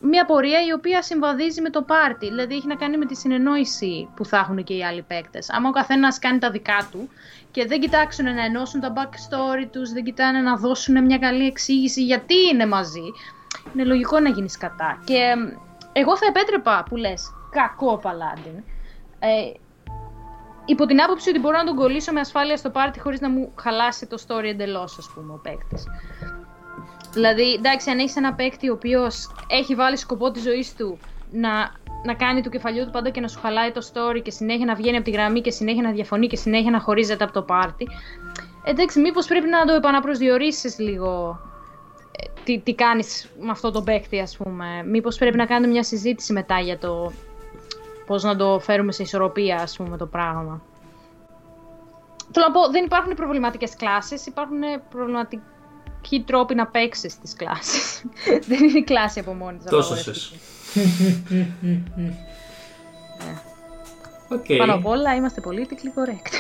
[0.01, 2.27] μια πορεία η οποία συμβαδίζει με το πάρτι.
[2.27, 5.51] Δηλαδή έχει να κάνει με τη συνεννόηση που θα έχουν και οι άλλοι παίκτες.
[5.51, 7.09] Άμα ο καθένας κάνει τα δικά του
[7.51, 12.05] και δεν κοιτάξουν να ενώσουν τα backstory τους, δεν κοιτάνε να δώσουν μια καλή εξήγηση
[12.05, 13.05] γιατί είναι μαζί,
[13.75, 15.03] είναι λογικό να γίνεις κατά.
[15.05, 15.41] Και εμ,
[15.93, 18.63] εγώ θα επέτρεπα που λες κακό παλάντιν.
[19.19, 19.53] Ε,
[20.65, 23.53] υπό την άποψη ότι μπορώ να τον κολλήσω με ασφάλεια στο πάρτι χωρίς να μου
[23.61, 25.85] χαλάσει το story εντελώς, ας πούμε, ο παίκτης.
[27.13, 30.99] Δηλαδή, εντάξει, αν έχεις ένα παίκτη ο οποίος έχει βάλει σκοπό της ζωής του
[31.31, 31.51] να,
[32.05, 34.75] να κάνει του κεφαλιού του πάντα και να σου χαλάει το story και συνέχεια να
[34.75, 37.89] βγαίνει από τη γραμμή και συνέχεια να διαφωνεί και συνέχεια να χωρίζεται από το πάρτι.
[38.65, 41.50] Εντάξει, μήπως πρέπει να το επαναπροσδιορίσεις λίγο ε,
[42.45, 44.85] τι, τι κάνεις με αυτό το παίκτη, ας πούμε.
[44.87, 47.13] Μήπως πρέπει να κάνετε μια συζήτηση μετά για το
[48.07, 50.63] πώς να το φέρουμε σε ισορροπία, ας πούμε, το πράγμα.
[52.33, 54.59] Θέλω να πω, δεν υπάρχουν προβληματικές κλάσεις, υπάρχουν
[54.91, 58.05] προβληματικοί τρόποι να παίξεις τις κλάσεις.
[58.49, 59.71] δεν είναι η κλάση από μόνη της.
[59.71, 60.33] Τόσο σες.
[64.29, 64.45] Οκ.
[64.59, 66.35] Πάνω απ' όλα είμαστε politically correct.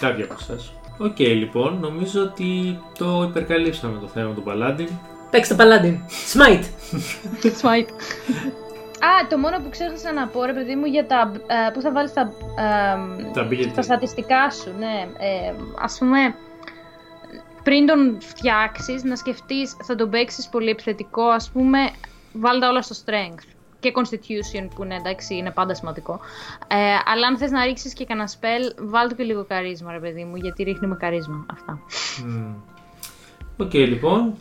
[0.00, 0.72] Κάποιοι από εσάς.
[0.98, 4.88] Οκ, λοιπόν, νομίζω ότι το υπερκαλύψαμε το θέμα του Paladin.
[5.30, 5.96] Παίξτε paladin.
[6.32, 6.64] Smite.
[7.62, 7.88] Smite.
[9.00, 11.32] Α, το μόνο που ξέχασα να πω, ρε παιδί μου, για τα.
[11.46, 12.32] Ε, πού θα βάλεις τα.
[12.58, 15.08] ε, Τα μπήκε τα στατιστικά σου, ναι.
[15.18, 16.34] Ε, ας πούμε,
[17.62, 21.78] πριν τον φτιάξεις, να σκεφτείς, θα τον παίξεις πολύ επιθετικό, ας πούμε,
[22.32, 23.53] βάλτε τα όλα στο strength.
[23.84, 26.20] Και constitution που είναι εντάξει, είναι πάντα σημαντικό.
[26.68, 26.76] Ε,
[27.12, 30.36] αλλά αν θες να ρίξεις και κανένα spell, βάλτε και λίγο charisma, ρε παιδί μου,
[30.36, 31.78] γιατί ρίχνει με charisma αυτά.
[32.26, 32.54] Μμμ.
[33.56, 34.34] Οκ, λοιπόν.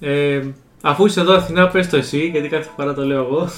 [0.00, 0.46] Ε,
[0.82, 3.48] αφού είσαι εδώ Αθηνά, πες το εσύ, γιατί κάθε φορά το λέω εγώ.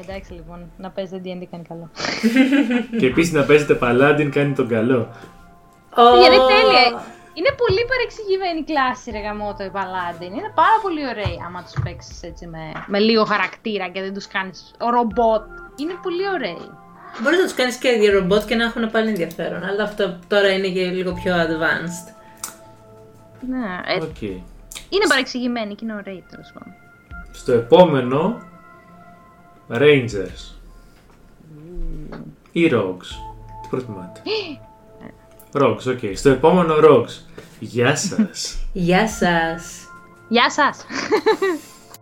[0.00, 1.90] Εντάξει λοιπόν, να παίζετε D&D κάνει καλό.
[2.98, 5.08] και επίσης να παίζετε Paladin κάνει τον καλό.
[5.94, 7.04] Πήγαινε τέλεια.
[7.36, 10.30] Είναι πολύ παρεξηγημένη η κλάση ρε γαμώτο οι Paladin.
[10.38, 14.26] Είναι πάρα πολύ ωραίοι άμα τους παίξεις έτσι με, με λίγο χαρακτήρα και δεν τους
[14.26, 15.42] κάνεις ρομπότ.
[15.76, 16.70] Είναι πολύ ωραίοι.
[17.22, 19.64] Μπορείς να τους κάνεις και για ρομπότ και να έχουν πάλι ενδιαφέρον.
[19.64, 22.06] Αλλά αυτό τώρα είναι και λίγο πιο advanced.
[23.48, 24.20] Ναι, ε, Οκ.
[24.22, 26.72] είναι παρεξηγημένοι και είναι ωραίοι τέλος πάντων.
[27.32, 28.42] Στο επόμενο,
[29.70, 30.54] Rangers.
[32.52, 33.10] Ή Rogues.
[33.62, 34.22] Τι προτιμάτε;
[35.60, 36.16] Rogues, οκ.
[36.16, 37.22] Στο επόμενο Rogues.
[37.58, 38.58] Γεια σας.
[38.72, 39.88] Γεια σας.
[40.28, 40.86] Γεια σας!